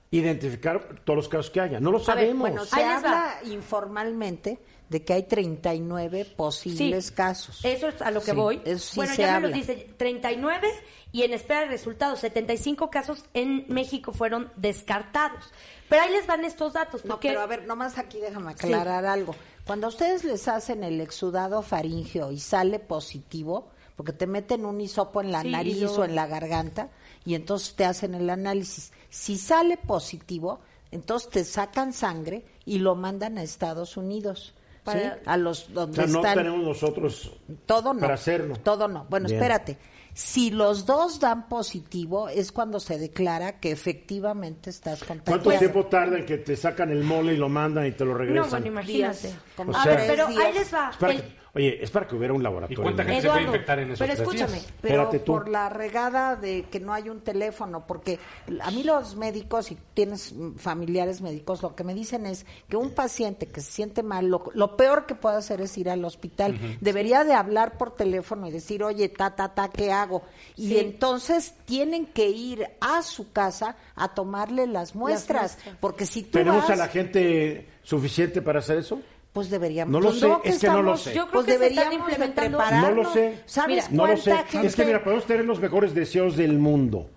[0.09, 1.79] identificar todos los casos que haya.
[1.79, 2.39] No lo A ver, sabemos.
[2.39, 4.57] bueno, se Ahí habla informalmente
[4.91, 7.63] de que hay 39 posibles Sí, casos.
[7.63, 8.61] Eso es a lo que Sí, voy.
[8.77, 9.47] sí bueno, ya habla.
[9.47, 10.67] me lo dice 39
[11.13, 12.19] y en espera de resultados.
[12.19, 15.45] 75 casos en México fueron descartados.
[15.87, 17.05] Pero ahí les van estos datos.
[17.05, 19.33] No, pero a ver, nomás aquí déjame aclarar algo.
[19.65, 24.81] Cuando a ustedes les hacen el exudado faríngeo y sale positivo, porque te meten un
[24.81, 26.89] hisopo en la nariz o en la garganta,
[27.23, 28.91] y entonces te hacen el análisis.
[29.09, 30.59] Si sale positivo,
[30.91, 34.53] entonces te sacan sangre y lo mandan a Estados Unidos.
[34.91, 34.99] ¿Sí?
[35.25, 37.31] A los o donde sea, no están tenemos nosotros
[37.65, 37.99] todo no.
[37.99, 38.55] para hacerlo.
[38.57, 39.05] Todo no.
[39.09, 39.39] Bueno, Bien.
[39.39, 39.77] espérate.
[40.13, 45.41] Si los dos dan positivo, es cuando se declara que efectivamente estás contagiado.
[45.43, 48.13] ¿Cuánto tiempo tarda en que te sacan el mole y lo mandan y te lo
[48.13, 48.43] regresan?
[48.43, 49.27] no, bueno, imagínate.
[49.29, 50.91] Días, como a ver, pero ahí les va.
[51.09, 52.83] El- oye, es para que hubiera un ¿Y laboratorio.
[52.83, 53.09] cuánta ¿no?
[53.09, 54.53] gente se puede infectar en esos pero escúchame.
[54.53, 54.73] días?
[54.81, 55.31] Pero Espérate tú.
[55.33, 58.19] por la regada de que no hay un teléfono, porque
[58.61, 62.91] a mí los médicos, si tienes familiares médicos, lo que me dicen es que un
[62.91, 66.57] paciente que se siente mal, lo, lo peor que puede hacer es ir al hospital.
[66.81, 70.23] Debería de hablar por teléfono y decir, oye, ta, ta, ta, ¿qué hago?
[70.55, 70.77] Y Sí.
[70.79, 75.77] entonces tienen que ir a su casa a tomarle las muestras, muestras.
[75.79, 79.01] porque si tú ¿Tenemos vas, a la gente suficiente para hacer eso?
[79.33, 79.91] Pues deberíamos.
[79.91, 81.13] No lo Pues sé, es que no lo sé.
[81.13, 82.59] Yo creo pues que se están deberíamos implementando-.
[82.81, 83.39] No lo sé.
[83.45, 84.35] ¿Sabes No lo sé.
[84.49, 84.67] gente?
[84.67, 87.09] Es que mira, podemos tener los mejores deseos del mundo,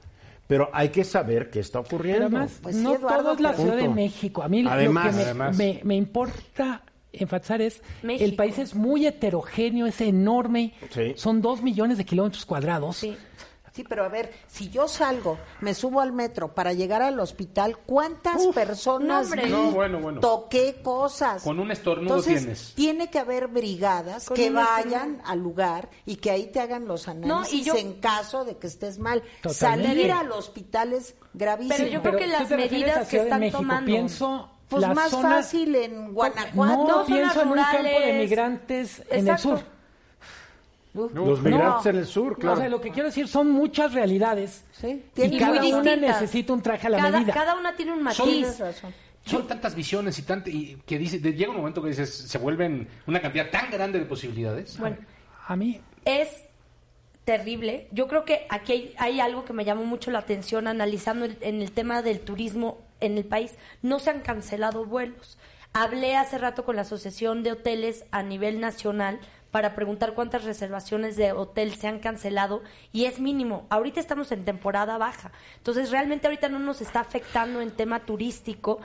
[0.47, 2.25] pero hay que saber qué está Pero ocurriendo.
[2.27, 3.73] además, Pues sí, no Eduardo, todo es la punto.
[3.73, 4.43] Ciudad de México.
[4.43, 5.57] A mí lo Además, que me, además.
[5.57, 8.25] me- me importa enfatizar es México.
[8.25, 10.73] el país es muy heterogéneo, es enorme.
[10.91, 11.12] Sí.
[11.17, 12.97] Son dos millones de kilómetros cuadrados.
[12.97, 13.17] Sí.
[13.75, 17.77] Sí, pero a ver, si yo salgo, me subo al metro para llegar al hospital,
[17.79, 19.45] ¿cuántas personas no, hombre.
[19.47, 19.51] vi?
[19.51, 20.20] No, bueno, bueno.
[20.20, 21.43] toqué cosas?
[21.43, 22.72] Con un estornudo Entonces, tienes.
[22.77, 24.85] tiene que haber brigadas Con que vayan
[25.16, 25.22] estornudo.
[25.27, 29.01] al lugar y que ahí te hagan los análisis yo- en caso de que estés
[29.01, 29.25] mal.
[29.43, 29.89] Totalmente.
[29.89, 31.75] Salir al hospital es gravísimo.
[31.77, 33.59] Pero yo creo que ¿tú las medidas que están México?
[33.59, 36.87] tomando- Pienso pues más zonas- fácil en Guanajuato.
[36.87, 39.62] No, pienso en un campo de migrantes en el Exacto.
[40.95, 41.13] Sur.
[41.15, 41.91] Los migrantes No.
[41.91, 42.57] en el sur, claro.
[42.57, 44.65] O sea, lo que quiero decir son muchas realidades.
[44.73, 47.35] Sí, Y cada muy una necesita un traje a la cada, medida.
[47.35, 48.63] cada una tiene un matiz.
[49.27, 52.39] Son tantas visiones y, tant y que dice, de- llega un momento que dices, se
[52.39, 54.79] vuelven una cantidad tan grande de posibilidades.
[54.79, 54.97] Bueno,
[55.49, 56.29] A mí, es
[57.25, 57.89] terrible.
[57.91, 61.39] Yo creo que aquí hay, hay algo que me llamó mucho la atención analizando el-
[61.41, 63.53] en el tema del turismo en el país.
[63.83, 65.39] No se han cancelado vuelos.
[65.73, 69.19] Hablé hace rato con la Asociación de Hoteles a nivel nacional
[69.55, 73.67] para preguntar cuántas reservaciones de hotel se han cancelado y es mínimo.
[73.71, 75.31] Ahorita estamos en temporada baja.
[75.59, 78.81] Entonces, realmente ahorita no nos está afectando en tema turístico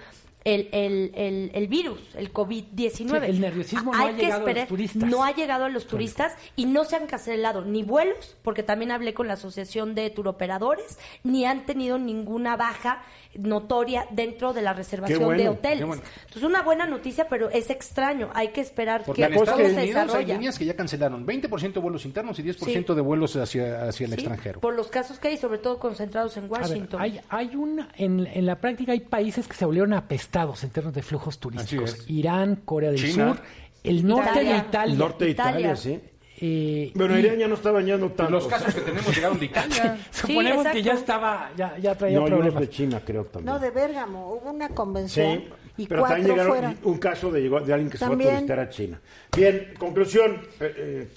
[0.45, 2.91] el, el, el, el virus, el COVID-19.
[2.91, 5.09] Sí, el nerviosismo no Hay ha que llegado a los esperar- turistas.
[5.09, 8.91] No ha llegado a los turistas y no se han cancelado ni vuelos, porque también
[8.91, 13.03] hablé con la Asociación de Turoperadores, ni han tenido ninguna baja
[13.35, 15.85] notoria dentro de la reservación bueno, de hoteles.
[15.85, 16.01] bueno.
[16.21, 18.29] Entonces, una buena noticia, pero es extraño.
[18.33, 21.79] Hay que esperar Porque que todo se Unidos hay líneas que ya cancelaron 20% de
[21.79, 24.59] vuelos internos y 10% de vuelos hacia, hacia el Sí, extranjero.
[24.61, 27.01] Por los casos que hay, sobre todo concentrados en a ver, Washington.
[27.01, 29.93] hay, hay una, en, en la práctica hay países que se volvieron
[30.30, 32.05] apestados en términos de flujos turísticos.
[32.07, 33.34] Irán, Corea del China.
[33.34, 33.41] Sur,
[33.84, 34.51] el norte Italia.
[34.53, 34.93] de Italia.
[34.93, 35.75] El norte de Italia, Italia.
[35.75, 35.99] sí.
[36.41, 38.32] eh, Bueno, Irán ya no está bañando tanto.
[38.34, 39.97] Los casos que tenemos llegaron de Italia.
[40.11, 42.61] suponemos que ya estaba, ya, ya traía No, problemas.
[42.61, 43.53] de China, creo también.
[43.53, 44.34] No, de Bérgamo.
[44.34, 46.93] Hubo una convención Sí, y pero también cuatro llegaron fueron.
[46.93, 48.21] un caso de, llegó- de alguien que se También.
[48.21, 49.01] fue a turistear a China.
[49.36, 50.41] Bien, conclusión.
[50.59, 51.07] eh, eh,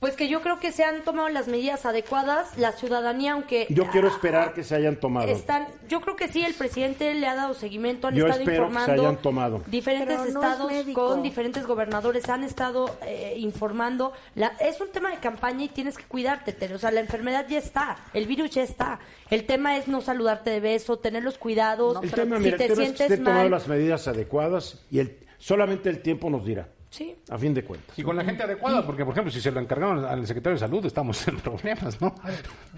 [0.00, 2.56] Pues que yo creo que se han tomado las medidas adecuadas.
[2.56, 5.28] La ciudadanía, aunque yo quiero esperar que se hayan tomado.
[5.28, 8.68] Están, yo creo que sí, el presidente le ha dado seguimiento, han Yo estado espero
[8.68, 9.02] que se informando.
[9.02, 9.62] hayan tomado.
[9.66, 14.12] Diferentes Pero no es estados con diferentes gobernadores han estado eh, informando.
[14.36, 16.76] La, es un tema de campaña y tienes que cuidarte, Tere.
[16.76, 19.00] O sea, la enfermedad ya está, el virus ya está.
[19.30, 21.98] El tema es no saludarte de beso, tener los cuidados.
[22.02, 24.78] El tema, si mira, te el tema es que sientes tomando mal, las medidas adecuadas
[24.90, 27.14] y el, Solamente el tiempo nos dirá, Sí.
[27.28, 27.98] a fin de cuentas.
[27.98, 30.60] Y con la gente adecuada, porque por ejemplo, si se lo encargaron al secretario de
[30.60, 32.14] salud, estamos en problemas, ¿no?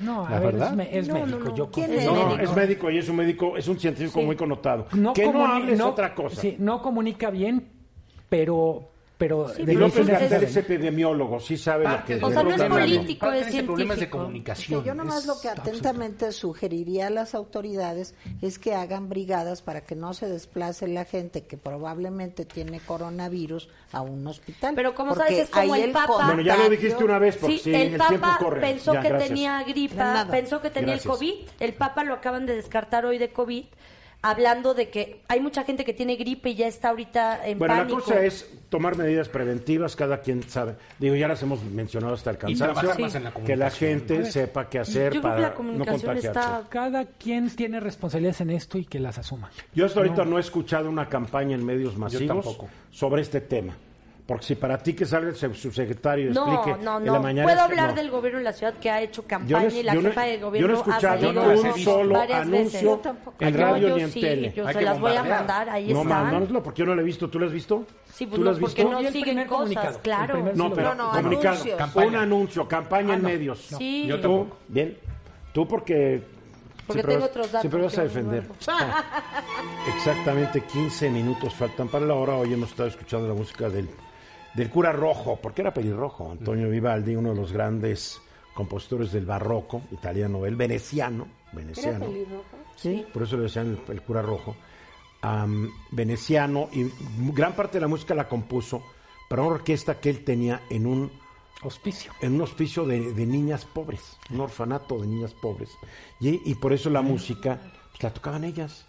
[0.00, 0.70] No, a La ver, verdad.
[0.70, 1.48] es, me- es No, no, médico.
[1.50, 1.56] no.
[1.56, 2.42] Yo ¿Quién es No, médico?
[2.42, 4.86] es médico y es un médico, es un científico muy connotado.
[4.94, 6.40] No que no hables no- otra cosa.
[6.40, 7.68] Sí, no comunica bien,
[8.28, 8.88] pero...
[9.20, 12.54] pero Sí, de López Gatel es epidemiólogo, sí sabe lo que de O sea, no
[12.54, 14.18] es político, es de ese problemas de científico.
[14.18, 14.80] comunicación.
[14.82, 19.60] Que yo nomás Es lo que atentamente sugeriría a las autoridades es que hagan brigadas
[19.60, 24.74] para que no se desplace la gente que probablemente tiene coronavirus a un hospital.
[24.74, 26.24] Pero como sabes, es como ahí el Papa.
[26.26, 28.60] Bueno, ya lo dijiste una vez, porque Sí, sí, el, el, Papa corre.
[28.62, 29.28] pensó Ya, que gracias.
[29.28, 31.04] tenía gripa, pensó que tenía Gracias.
[31.04, 31.34] el COVID.
[31.60, 33.64] El Papa lo acaban de descartar hoy de COVID,
[34.22, 37.74] hablando de que hay mucha gente que tiene gripe y ya está ahorita en Bueno,
[37.76, 37.98] pánico.
[37.98, 40.76] la cosa es tomar medidas preventivas, cada quien sabe.
[40.98, 42.66] Digo, ya las hemos mencionado hasta el cansancio.
[42.74, 45.48] trabajar más en la que la gente sepa qué hacer Yo creo para que la
[45.50, 46.28] no comunicación contagiarse.
[46.40, 46.64] está...
[46.68, 49.50] Cada quien tiene responsabilidades en esto y que las asuma.
[49.74, 50.36] Yo hasta ahorita no.
[50.38, 52.68] he escuchado una campaña en medios masivos tampoco.
[52.90, 53.74] sobre este tema.
[54.30, 57.12] Porque si para ti que salga el se- subsecretario y No, explique no, en la
[57.14, 57.20] no.
[57.20, 57.48] mañana...
[57.48, 57.94] Puedo hablar no.
[57.96, 60.08] del gobierno de la ciudad que ha hecho Yo campaña no, y la yo no-
[60.10, 63.16] jefa de yo gobierno no he ha escuchado salido un solo varias anuncio veces.
[63.40, 64.52] en No, radio yo ni en sí, tele.
[64.54, 66.30] Yo Hay se las voy a mandar, ahí no, están.
[66.30, 67.28] mándalo, porque yo no lo he visto.
[67.28, 67.84] ¿Tú lo has visto?
[68.14, 69.02] Sí, pues ¿Tú no, lo has porque visto?
[69.02, 70.38] no siguen cosas, claro.
[70.54, 70.94] No, pero.
[70.94, 71.64] No, no, comunicado.
[71.96, 73.58] Un anuncio, campaña Ah, en no, medios.
[73.76, 74.06] Sí.
[74.06, 74.96] Yo Tú, bien.
[75.52, 76.22] Tú porque...
[76.86, 78.42] Porque siempre tengo vas- otros datos Siempre vas a no defender.
[78.44, 78.54] nuevo.
[79.96, 82.34] Exactamente 15 minutos faltan para la hora.
[82.34, 83.88] Hoy hemos estado escuchando la música del,
[84.54, 86.30] del cura rojo, porque era pelirrojo.
[86.30, 88.20] Antonio Vivaldi, uno de los grandes
[88.54, 91.26] compositores del barroco italiano, el veneciano.
[91.52, 92.06] veneciano
[92.76, 93.04] Sí.
[93.12, 94.56] por eso le decían el, el cura rojo,
[95.90, 96.90] veneciano, y
[97.32, 98.82] gran parte de la música la compuso
[99.28, 101.10] para una orquesta que él tenía en un,
[101.62, 102.10] Hospicio.
[102.22, 105.68] en un hospicio de, de niñas pobres, un orfanato de niñas pobres.
[106.18, 107.58] Y, y por eso la música
[107.90, 108.86] pues, la tocaban ellas,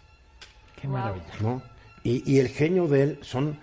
[0.80, 1.26] Qué maravilla.
[1.42, 1.62] ¿no?
[2.02, 3.58] Y, y el genio de él son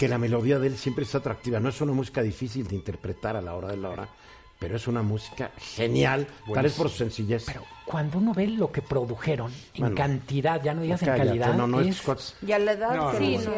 [0.00, 3.36] que la melodía de él siempre es atractiva, no es una música difícil de interpretar
[3.36, 4.08] a la hora de la hora,
[4.58, 7.44] pero es una música genial, tal vez por su sencillez.
[7.44, 11.52] Pero cuando uno ve lo que produjeron en Bueno, cantidad, ya no digas en calidad,
[11.52, 12.02] no, no, es-
[12.46, 13.50] Y a la edad No, Sí, no.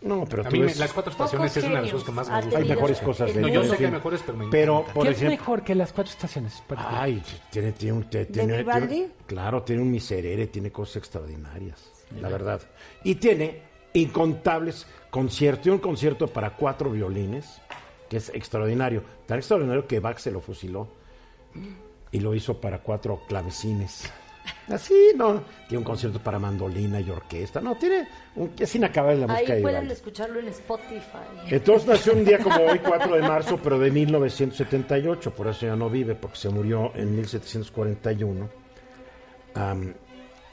[0.00, 2.06] No, pero A tú mí ves- las cuatro estaciones Pocos es una de las cosas
[2.06, 2.48] que más me gustan.
[2.48, 4.94] hay tenido mejores cosas de No, yo sé que hay mejores, pero me Pero, encanta.
[4.94, 6.62] por ¿Qué es ejemplo, mejor que las cuatro estaciones?
[6.66, 6.98] Por ejemplo?
[6.98, 8.04] Ay, tiene, tiene un...
[8.08, 12.62] tiene- claro, tiene un miserere, tiene cosas extraordinarias, la verdad.
[13.04, 13.60] Y tiene
[13.94, 17.60] incontables conciertos, y un concierto para cuatro violines,
[18.08, 19.02] que es extraordinario.
[19.26, 20.88] Tan extraordinario que Bach se lo fusiló
[22.10, 24.10] y lo hizo para cuatro clavecines.
[24.68, 25.42] Así, ¿no?
[25.66, 27.60] Tiene un concierto para mandolina y orquesta.
[27.60, 28.08] No, tiene...
[28.36, 29.92] Un, es inacabable la música Ahí de pueden Vivaldi.
[29.92, 31.18] escucharlo en Spotify.
[31.50, 35.76] Entonces nació un día como hoy, 4 de marzo, pero de 1978, por eso ya
[35.76, 38.48] no vive, porque se murió en 1741.
[39.54, 39.94] Am,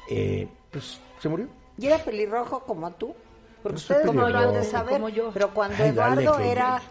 [0.09, 1.47] eh, pues se murió.
[1.77, 3.13] Y era pelirrojo como tú.
[3.65, 4.93] Porque ustedes no lo han de saber.
[4.93, 5.31] Como yo.
[5.33, 6.81] Pero cuando Ay, Eduardo era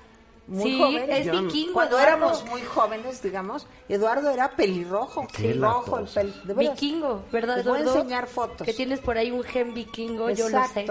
[0.46, 1.10] muy Sí, joven.
[1.10, 1.72] es vikingo.
[1.72, 2.16] Cuando Eduardo.
[2.16, 5.26] éramos muy jóvenes, digamos, Eduardo era pelirrojo.
[5.34, 6.20] Pelirrojo, el latosa.
[6.20, 6.34] pel...
[6.46, 6.72] de veras.
[6.74, 8.00] Vikingo, ¿verdad, Les voy a Eduardo?
[8.00, 8.66] enseñar fotos.
[8.66, 10.86] Que tienes por ahí un gen vikingo, yo lo sé.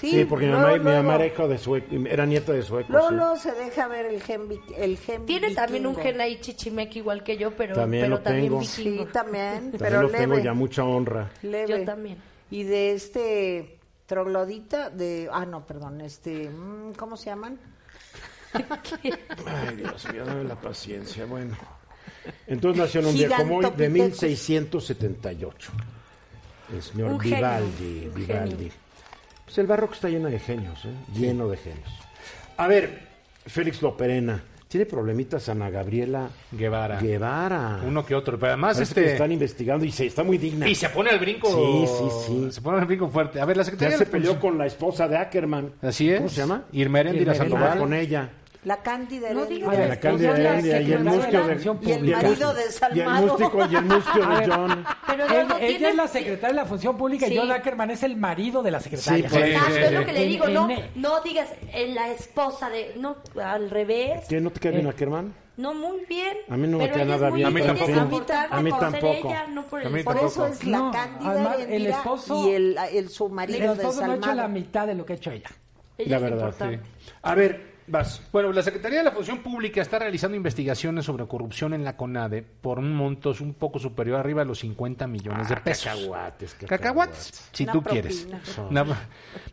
[0.00, 2.52] Sí, Sí, porque mi luego, mamá, mi mamá luego, era, hijo de sueco, era nieta
[2.52, 2.92] de sueco.
[2.92, 3.42] luego, sí.
[3.42, 7.36] se deja ver el gen, el gen Tiene también un gen ahí chichimeque igual que
[7.38, 8.58] yo, pero También pero lo también tengo.
[8.60, 9.04] vikingo.
[9.04, 10.18] Sí, también, También pero lo leve.
[10.18, 11.30] tengo ya mucha honra.
[11.42, 11.68] leve.
[11.78, 12.18] Yo también.
[12.50, 15.28] Y de este troglodita de...
[15.32, 16.48] Ah, no, perdón, este...
[16.48, 17.58] mm, ¿Cómo se llaman?
[18.52, 21.26] Ay, Dios mío, dame la paciencia.
[21.26, 21.56] Bueno.
[22.46, 24.22] Entonces nació en un día como hoy de Gigantopithecus.
[24.22, 25.72] 1678.
[26.72, 28.10] El señor Un Vivaldi.
[28.14, 28.72] Vivaldi.
[29.44, 30.94] Pues el barroco está lleno de genios, ¿eh?
[31.14, 31.90] Lleno de genios.
[32.56, 33.08] A ver,
[33.46, 34.42] Félix Loperena.
[34.74, 36.98] Tiene problemitas Ana Gabriela Guevara.
[36.98, 37.80] Guevara.
[37.86, 38.36] Uno que otro.
[38.40, 39.12] Pero además, Parece que este.
[39.12, 40.68] están investigando y se está muy digna.
[40.68, 41.46] Y se pone al brinco.
[41.46, 42.50] Sí, sí, sí.
[42.50, 43.40] Se pone al brinco fuerte.
[43.40, 45.74] A ver, la Ya Secretaría se peleó con la esposa de Ackerman.
[45.80, 46.16] Así es.
[46.16, 46.64] ¿Cómo se llama?
[46.72, 47.04] Irma
[47.36, 47.78] Sandoval.
[47.78, 48.28] Con ella.
[48.64, 51.78] La Cándida No digas Ay, la Cándida Heréndira y el mustio de...
[51.82, 53.38] Y el marido de Y el Salmado.
[53.38, 54.84] mustio, y el mustio de John.
[55.06, 55.88] Pero Él- ella tiene...
[55.90, 57.34] es la secretaria de la Función Pública Sí.
[57.34, 59.28] y John Ackerman es el marido de la secretaria.
[59.28, 61.94] Sí, Exacto, Sí, es sí, lo que le En- digo, no, en- no digas en
[61.94, 64.40] la esposa de, no, al revés, ¿Qué?
[64.40, 65.34] ¿No te cae bien Ackerman?
[65.56, 66.36] no muy bien.
[66.48, 67.92] A mí no me es nada bien A mí tampoco.
[68.50, 69.28] A mí tampoco.
[69.28, 70.46] ella, no por el A mí Por esposo.
[70.46, 73.82] eso es la No, Cándida además, el esposo- y el, el su El marido de
[73.82, 74.48] esposo no ha hecho la Salmado.
[74.48, 75.50] mitad de lo que ha hecho ella.
[75.98, 76.78] Ella La verdad, sí.
[77.22, 78.22] A ver, vas.
[78.32, 82.42] Bueno, la Secretaría de la Función Pública está realizando investigaciones sobre corrupción en la CONADE
[82.42, 85.84] por un monto un poco superior arriba de los 50 millones de pesos.
[85.84, 88.02] Cacahuates, Cacahuates, si Una tú propina.
[88.02, 88.28] quieres.
[88.70, 88.84] Una-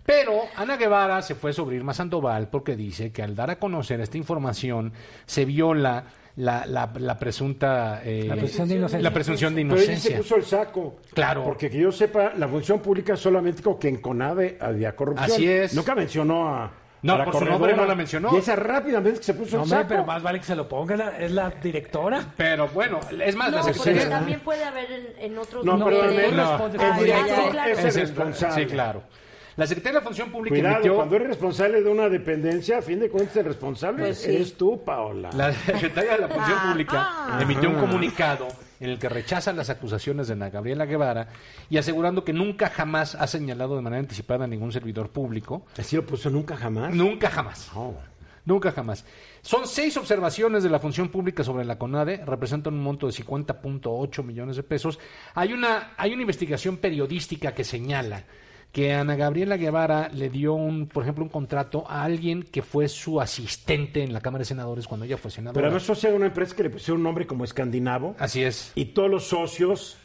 [0.05, 3.99] Pero Ana Guevara se fue sobre Irma Sandoval porque dice que al dar a conocer
[4.01, 4.93] esta información
[5.25, 6.03] se viola
[6.37, 8.01] la, la, la presunta...
[8.05, 9.01] eh, La presunción de inocencia.
[9.09, 10.17] La presunción de Pero ella se inocencia.
[10.17, 10.95] puso el saco.
[11.13, 11.43] Claro.
[11.43, 15.29] Porque que yo sepa, la función pública solamente como que en CONAVE había corrupción.
[15.29, 15.73] Así es.
[15.73, 16.71] Nunca mencionó a.
[17.03, 17.51] No, por su corredora.
[17.57, 18.29] nombre no la mencionó.
[18.33, 19.85] Y esa rápidamente que se puso No, el saco.
[19.89, 22.23] pero más vale que se lo ponga, la- es la directora.
[22.37, 24.09] Pero bueno, es más, No, la porque secretaria...
[24.17, 26.21] también puede haber en, en otros No, No, pero el, no.
[26.67, 27.71] el Ah, director claro.
[27.71, 28.63] es el responsable.
[28.63, 29.03] Sí, claro.
[29.57, 30.95] La Secretaría de la Función Pública Cuidado, emitió...
[30.95, 34.33] cuando eres responsable de una dependencia, a fin de cuentas el responsable Pues sí.
[34.33, 35.29] eres tú, Paola.
[35.35, 37.39] La Secretaría de la Función Ah, Pública ah.
[37.41, 38.47] emitió un comunicado
[38.81, 41.27] en el que rechaza las acusaciones de Ana Gabriela Guevara
[41.69, 45.67] y asegurando que nunca jamás ha señalado de manera anticipada a ningún servidor público.
[45.77, 46.93] Así lo puso nunca jamás.
[46.93, 47.69] Nunca jamás.
[47.75, 47.95] No.
[48.43, 49.05] Nunca jamás.
[49.43, 54.23] Son seis observaciones de la función pública sobre la CONADE, representan un monto de 50.8
[54.23, 54.99] millones de pesos.
[55.35, 58.23] Hay una, hay una investigación periodística que señala
[58.71, 62.87] que Ana Gabriela Guevara le dio, un, por ejemplo, un contrato a alguien que fue
[62.87, 65.55] su asistente en la Cámara de Senadores cuando ella fue senadora.
[65.55, 68.15] Pero además eso era una empresa que le pusieron un nombre como escandinavo.
[68.17, 68.71] Así es.
[68.75, 69.97] Y todos los socios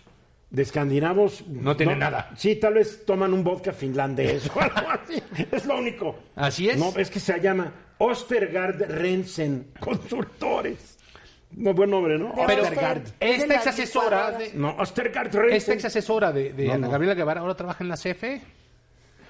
[0.50, 1.46] de escandinavos...
[1.46, 2.30] No tienen nada.
[2.36, 5.22] Sí, tal vez toman un vodka finlandés o algo así.
[5.52, 6.16] Es lo único.
[6.34, 6.78] Así es.
[6.78, 10.95] No, es que se llama Ostergaard Rensen Consultores.
[11.52, 12.32] No, buen nombre, ¿no?
[12.46, 13.02] Pero Ostergaard.
[13.20, 15.56] esta de ex asesora de, No, Ostergaard Rensen.
[15.56, 16.92] esta ex asesora de, de No, Ana no.
[16.92, 18.42] Gabriela Guevara ahora trabaja en la CFE.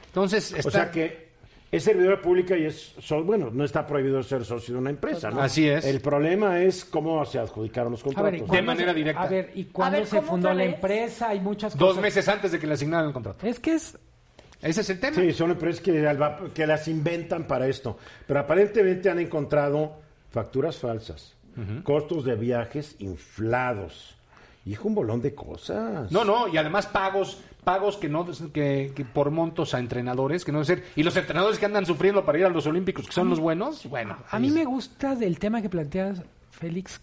[0.09, 1.27] Entonces, está, O sea que
[1.71, 5.31] es servidora pública y es, so- bueno, no está prohibido ser socio de una empresa,
[5.31, 5.41] ¿no?
[5.43, 5.85] Así es.
[5.85, 8.49] El problema es cómo se adjudicaron los A ver, ¿y contratos.
[8.49, 9.23] cuándo manera se- directa.
[9.23, 11.29] A ver, ¿y cuándo ver, se ¿cómo fundó la empresa?
[11.29, 12.03] Hay muchas dos cosas.
[12.03, 13.47] meses antes de que le asignaran el contrato.
[13.47, 13.97] Es que es
[14.63, 15.17] Ese es el tema.
[15.17, 17.99] Sí, son empresas que, que las inventan para esto.
[18.27, 20.01] Pero aparentemente han encontrado
[20.31, 21.36] facturas falsas,
[21.83, 24.15] costos de viajes inflados.
[24.65, 26.11] Hijo, un bolón de cosas.
[26.11, 30.51] No, no, y además pagos, pagos que no que, que por montos a entrenadores, que
[30.53, 33.29] no ser, y los entrenadores que andan sufriendo para ir a los olímpicos, que son
[33.31, 37.01] los buenos, bueno, A mí me gusta del tema que planteas, Félix.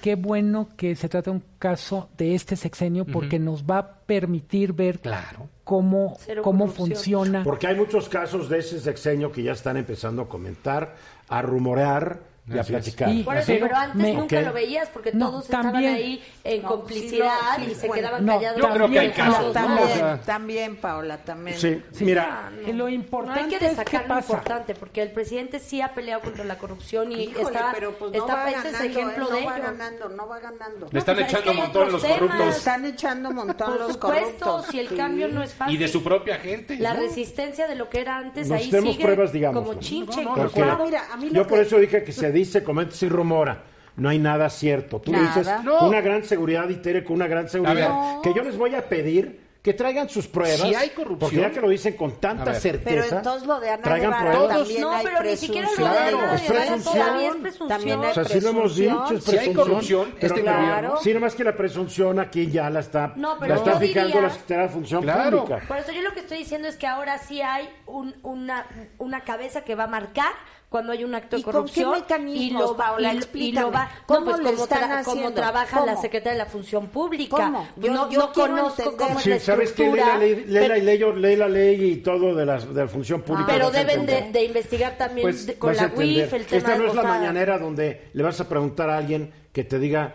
[0.00, 4.72] Qué bueno que se trata un caso de este sexenio porque nos va a permitir
[4.72, 5.48] ver Claro.
[5.64, 6.88] cómo, Cero cómo corrupción.
[6.88, 7.42] funciona.
[7.42, 10.94] Porque hay muchos casos de ese sexenio que ya están empezando a comentar,
[11.28, 12.66] a rumorear y a es.
[12.66, 13.08] platicar.
[13.08, 14.44] Y- Por eso, Pero pero antes me- nunca Ok.
[14.46, 15.84] lo veías porque No, todos también.
[15.84, 18.60] estaban ahí en No, complicidad sí lo- sí, y se bueno, quedaban no, callados.
[18.60, 21.58] yo creo que hay casos, también, también, Paola, también.
[21.58, 24.32] Sí, mira, Y lo No importante hay que es destacar lo pasa.
[24.32, 28.12] importante, porque el presidente sí ha peleado contra la corrupción y Híjole, está, pero pues
[28.12, 29.34] no está va este es ejemplo ¿eh?
[29.34, 29.64] de no va ello.
[29.64, 30.88] ganando, no va ganando.
[30.90, 33.78] Le están pues, es echando que un montón los corruptos Están echando un montón Por
[33.80, 34.66] los supuesto, corruptos.
[34.70, 34.96] si el Sí.
[34.96, 35.74] cambio no es fácil.
[35.74, 36.76] y de su propia gente.
[36.76, 40.24] La resistencia de lo que era antes, ahí sigue como chinche.
[40.24, 43.64] Mira, lo yo por eso dije que se dice, comenta y rumora.
[43.96, 45.00] No hay nada cierto.
[45.00, 45.26] Tú Nada.
[45.28, 45.86] dices No.
[45.86, 48.20] una gran seguridad y Tere con una gran seguridad.
[48.22, 50.60] Que yo les voy a pedir que traigan sus pruebas.
[50.60, 52.84] Si hay corrupción- Porque ya que lo dicen con tanta certeza.
[53.06, 54.58] Pero entonces lo de Ana traigan Guevara pruebas.
[54.58, 56.02] también No, hay pero ni siquiera lo de presunción.
[56.10, 56.94] Claro, Ana es presunción.
[56.94, 57.68] todavía es presunción.
[57.68, 59.02] También hay O sea, sí lo hemos presunción.
[59.04, 59.66] dicho, es Si hay presunción.
[59.68, 63.36] corrupción, pero este claro, gobierno- Sí, nomás que la presunción aquí ya la está, No,
[63.38, 65.44] pero la está diría- la Secretaría de Función Claro.
[65.44, 65.64] Pública.
[65.68, 68.66] Por eso yo lo que estoy diciendo es que ahora sí hay un- una,
[68.98, 70.32] una cabeza que va a marcar
[70.72, 73.10] cuando hay un acto de ¿Y con qué corrupción y lo va, Paola?
[73.10, 73.66] y, lo- y Explícame.
[73.66, 75.40] lo va ¿Cómo no, pues lo como, están tra- como haciendo?
[75.40, 76.02] trabaja la ¿Cómo?
[76.02, 77.68] secretaria de la función pública ¿Cómo?
[77.76, 78.96] Yo- no, yo no conozco entender.
[79.06, 81.36] cómo es Sí, la sabes que lee estructura la ley, lee pero, la ley, lee
[81.36, 83.52] la ley y todo de la, de la función pública.
[83.52, 85.92] pero vas a deben de, de investigar también Pues, de- con la.
[85.94, 88.96] UIF el tema Esta de no es la mañanera donde le vas a preguntar a
[88.96, 90.14] alguien que te diga,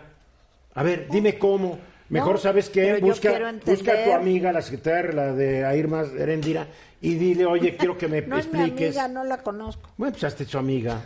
[0.74, 1.78] a ver, dime cómo.
[2.08, 6.66] Mejor No, sabes yo busca, busca a tu amiga, la secretaria, la de Airma Erendira,
[7.02, 8.96] y dile, oye, quiero que me No es mi expliques.
[8.96, 9.90] amiga, no la conozco.
[9.96, 11.02] Bueno, pues hazte su amiga.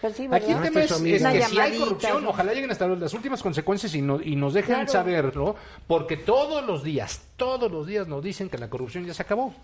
[0.00, 3.42] Pues sí, Aquí el tema es, que si hay corrupción, ojalá lleguen hasta las últimas
[3.42, 4.92] consecuencias y, no- y nos dejen Claro.
[4.92, 9.22] saberlo, porque todos los días, todos los días nos dicen que la corrupción ya se
[9.22, 9.54] acabó.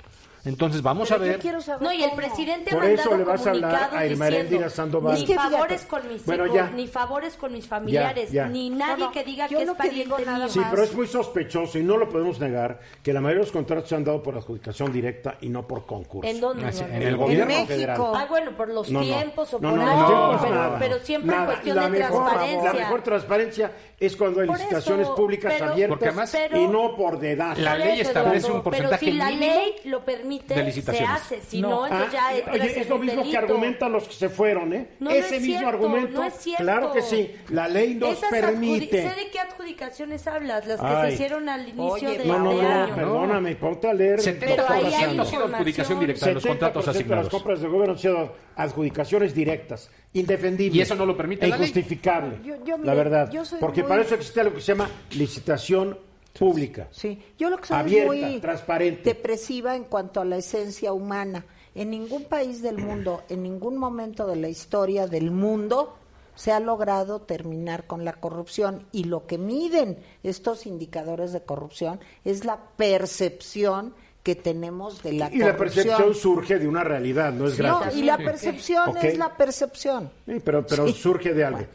[0.45, 1.41] Entonces vamos Pero a yo ver.
[1.41, 2.16] quiero saber No, y el cómo.
[2.16, 5.14] presidente Por eso le vas a hablar comunicados a Irma diciendo, Sandoval.
[5.18, 6.70] Ni que favores con mis Bueno, hijos, ya.
[6.70, 8.47] ni favores con mis familiares, ya.
[8.47, 10.49] ni nadie No, no, que diga yo que es que pariente nada mío.
[10.49, 13.53] Sí, pero es muy sospechoso y no lo podemos negar que la mayoría de los
[13.53, 16.30] contratos se han dado por adjudicación directa y no por concurso.
[16.30, 16.62] ¿En dónde?
[16.62, 16.68] No?
[16.70, 18.01] en el En gobierno federal.
[18.14, 19.05] Ah, bueno, por los No, no.
[19.05, 20.78] tiempos o No, por no, algo, pero, nada.
[20.78, 21.41] pero siempre Nada.
[21.43, 22.72] en cuestión La de mejor- transparencia.
[22.72, 26.97] La mejor transparencia es cuando hay Por licitaciones eso, públicas pero- abiertas además- y no
[26.97, 27.61] por dedaje.
[27.61, 31.11] La ley establece un porcentaje Pero si la mínimo ley lo permite, de se licitaciones.
[31.11, 31.41] hace.
[31.43, 31.68] Si No.
[31.70, 33.39] no, Ah, entonces ya oye, es en lo mismo que delito.
[33.39, 34.89] argumentan los que se fueron, ¿eh?
[35.01, 36.20] No, no Ese es mismo cierto, argumento.
[36.20, 36.62] no es cierto.
[36.62, 37.35] Claro que sí.
[37.49, 39.09] La ley nos Esas permite.
[39.09, 41.09] Sé de qué adjudicaciones hablas, las que Ay.
[41.09, 42.95] se hicieron al inicio Oye, de, No, no, de no, año.
[42.95, 44.20] perdóname, ponte a leer.
[44.39, 47.28] Pero ahí hay 70% ha sido adjudicación directa de los 70% contratos de las asignados.
[47.31, 50.76] compras del gobierno han sido adjudicaciones directas, indefendibles.
[50.76, 51.68] Y eso no lo permite e la ley.
[51.68, 52.39] injustificable.
[52.45, 53.31] Yo- yo, la verdad.
[53.59, 55.99] Porque muy- para eso existe lo que se llama licitación
[56.39, 56.89] pública.
[56.91, 59.03] Sí, yo lo que soy es Abierta, muy transparente.
[59.05, 61.45] depresiva en cuanto a la esencia humana.
[61.74, 65.97] En ningún país del mundo, en ningún momento de la historia del mundo,
[66.35, 72.01] se ha logrado terminar con la corrupción y lo que miden estos indicadores de corrupción
[72.24, 77.47] es la percepción que tenemos de la y la percepción surge de una realidad, no
[77.47, 77.97] es gratis.
[77.97, 80.11] y la percepción es la percepción.
[80.26, 81.66] Sí, pero pero surge de algo.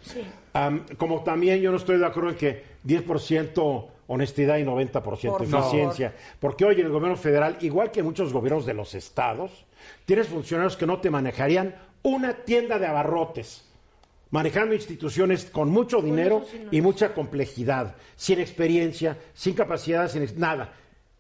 [0.97, 6.14] como también yo no estoy de acuerdo en que 10% honestidad y 90% eficiencia.
[6.39, 9.66] Porque hoy en el gobierno federal, igual que muchos gobiernos de los estados,
[10.06, 13.66] tienes funcionarios que no te manejarían una tienda de abarrotes
[14.36, 20.74] manejando instituciones con mucho dinero y mucha complejidad, sin experiencia, sin capacidad, sin nada.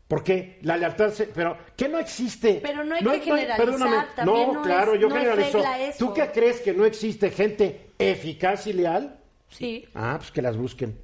[0.07, 2.59] Porque la lealtad, pero que no existe.
[2.61, 4.25] Pero no hay que generalizar.
[4.25, 5.63] No, no, claro, yo generalizo.
[5.97, 9.17] ¿Tú qué crees que no existe gente eficaz y leal?
[9.49, 9.87] Sí.
[9.95, 10.97] Ah, pues que las busquen.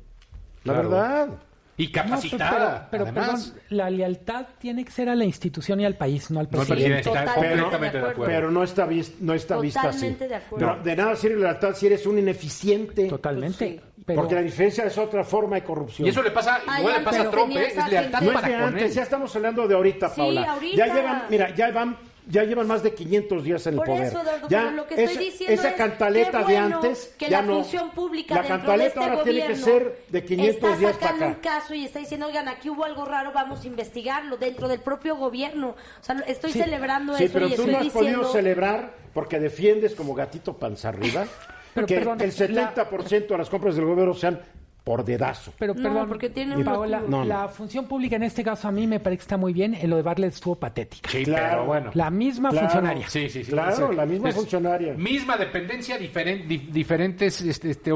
[0.66, 1.30] La verdad.
[1.82, 2.88] Y capacitada.
[2.92, 6.48] pero, perdón, la lealtad tiene que ser a la institución y al país, no al
[6.48, 7.04] presidente.
[7.04, 8.88] Totalmente pero, pero, no está,
[9.20, 10.12] no está vista así.
[10.12, 10.74] De acuerdo.
[10.74, 13.08] Pero de nada sirve la lealtad si eres un ineficiente.
[13.08, 13.82] Totalmente.
[14.06, 16.06] Porque la diferencia es otra forma de corrupción.
[16.06, 17.68] Y eso le pasa, igual le pasa a Trump, ¿eh?
[17.68, 20.60] es lealtad no para es de antes, ya estamos hablando de ahorita, Paula.
[20.76, 21.98] Ya llevan, mira, ya van
[22.28, 24.14] ya llevan más de 500 días en el poder.
[24.50, 28.44] ya lo que estoy diciendo esa cantaleta de antes que ya la función pública la
[28.44, 31.28] cantaleta de este ahora tiene que ser de 500 días para acá.
[31.28, 34.80] un caso y está diciendo, "Oigan, aquí hubo algo raro, vamos a investigarlo dentro del
[34.80, 38.20] propio gobierno." O sea, estoy celebrando sí, eso pero y tú estoy no has diciendo
[38.20, 41.26] podido celebrar porque defiendes como gatito panza arriba
[41.88, 44.42] que el 70% de las compras del gobierno sean
[44.84, 45.54] por dedazo.
[45.60, 49.20] Pero perdón, porque tiene Paola, la función pública en este caso a mí me parece
[49.20, 51.10] que está muy bien, en lo de Bartlett estuvo patética.
[51.10, 51.92] Sí, claro, bueno.
[51.94, 53.08] La misma funcionaria.
[53.08, 53.52] Sí, sí, sí.
[53.52, 54.94] Claro, la misma funcionaria.
[54.96, 57.92] Misma dependencia, diferentes este, este,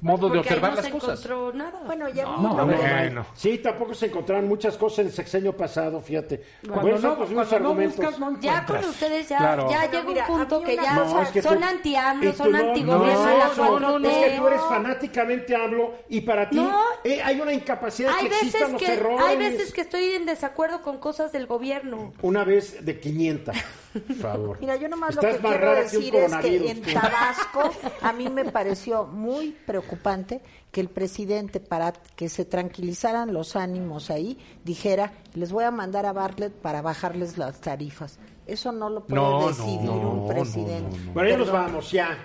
[0.00, 1.24] modos de observar no las se cosas.
[1.24, 1.82] encontró nada.
[1.86, 3.26] Bueno, ya No, no, bueno.
[3.34, 6.42] Sí, tampoco se encontraron muchas cosas en el sexenio pasado, fíjate.
[6.64, 7.96] Cuando Bueno, no, pues, cuando unos no argumentos.
[7.96, 9.70] buscas, no Ya con ustedes ya, Claro.
[9.70, 12.58] ya Pero llega mira, un punto que ya cosa- es que son anti-AMLO, son no-
[12.58, 13.24] anti-gobierno
[13.56, 14.08] no, no, no, 4T.
[14.26, 16.78] es que tú eres fanáticamente hablo y para ti No.
[17.04, 19.26] eh, hay una incapacidad Hay que existan veces los que errores.
[19.26, 22.12] hay veces que estoy en desacuerdo con cosas del gobierno.
[22.22, 23.56] Una vez de 500,
[23.92, 24.58] por favor.
[24.60, 26.90] Mira, yo nomás Estás lo que quiero decir es que en tú.
[26.92, 27.70] Tabasco
[28.00, 34.10] a mí me pareció muy preocupante que el presidente, para que se tranquilizaran los ánimos
[34.10, 38.18] ahí, dijera, les voy a mandar a Bartlett para bajarles las tarifas.
[38.46, 40.96] Eso no lo puede No, decidir no, un no, presidente.
[40.98, 42.18] no, no, Bueno, ya nos vamos, ya.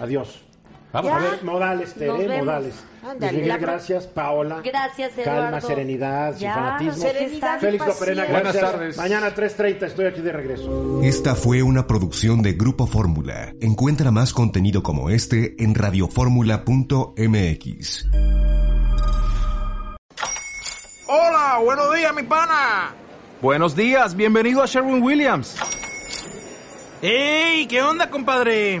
[0.00, 0.42] Adiós.
[0.92, 1.16] Vamos Ya.
[1.16, 2.74] A ver, modales, Tere, modales.
[3.02, 3.32] Ándale.
[3.32, 4.06] Luis Miguel, gracias.
[4.06, 4.60] Paola.
[4.62, 5.66] Gracias, Calma, Eduardo.
[5.66, 7.02] serenidad, sin Ya, fanatismo.
[7.02, 8.52] Serenidad Félix Loperena, gracias.
[8.52, 8.96] Buenas tardes.
[8.98, 11.00] Mañana 3.30 estoy aquí de regreso.
[11.02, 13.54] Esta fue una producción de Grupo Fórmula.
[13.60, 18.06] Encuentra más contenido como este en radioformula.mx.
[21.06, 22.94] Hola, buenos días, mi pana.
[23.40, 25.56] Buenos días, bienvenido a Sherwin Williams.
[27.02, 27.66] ¡Ey!
[27.66, 28.80] ¿Qué onda, compadre?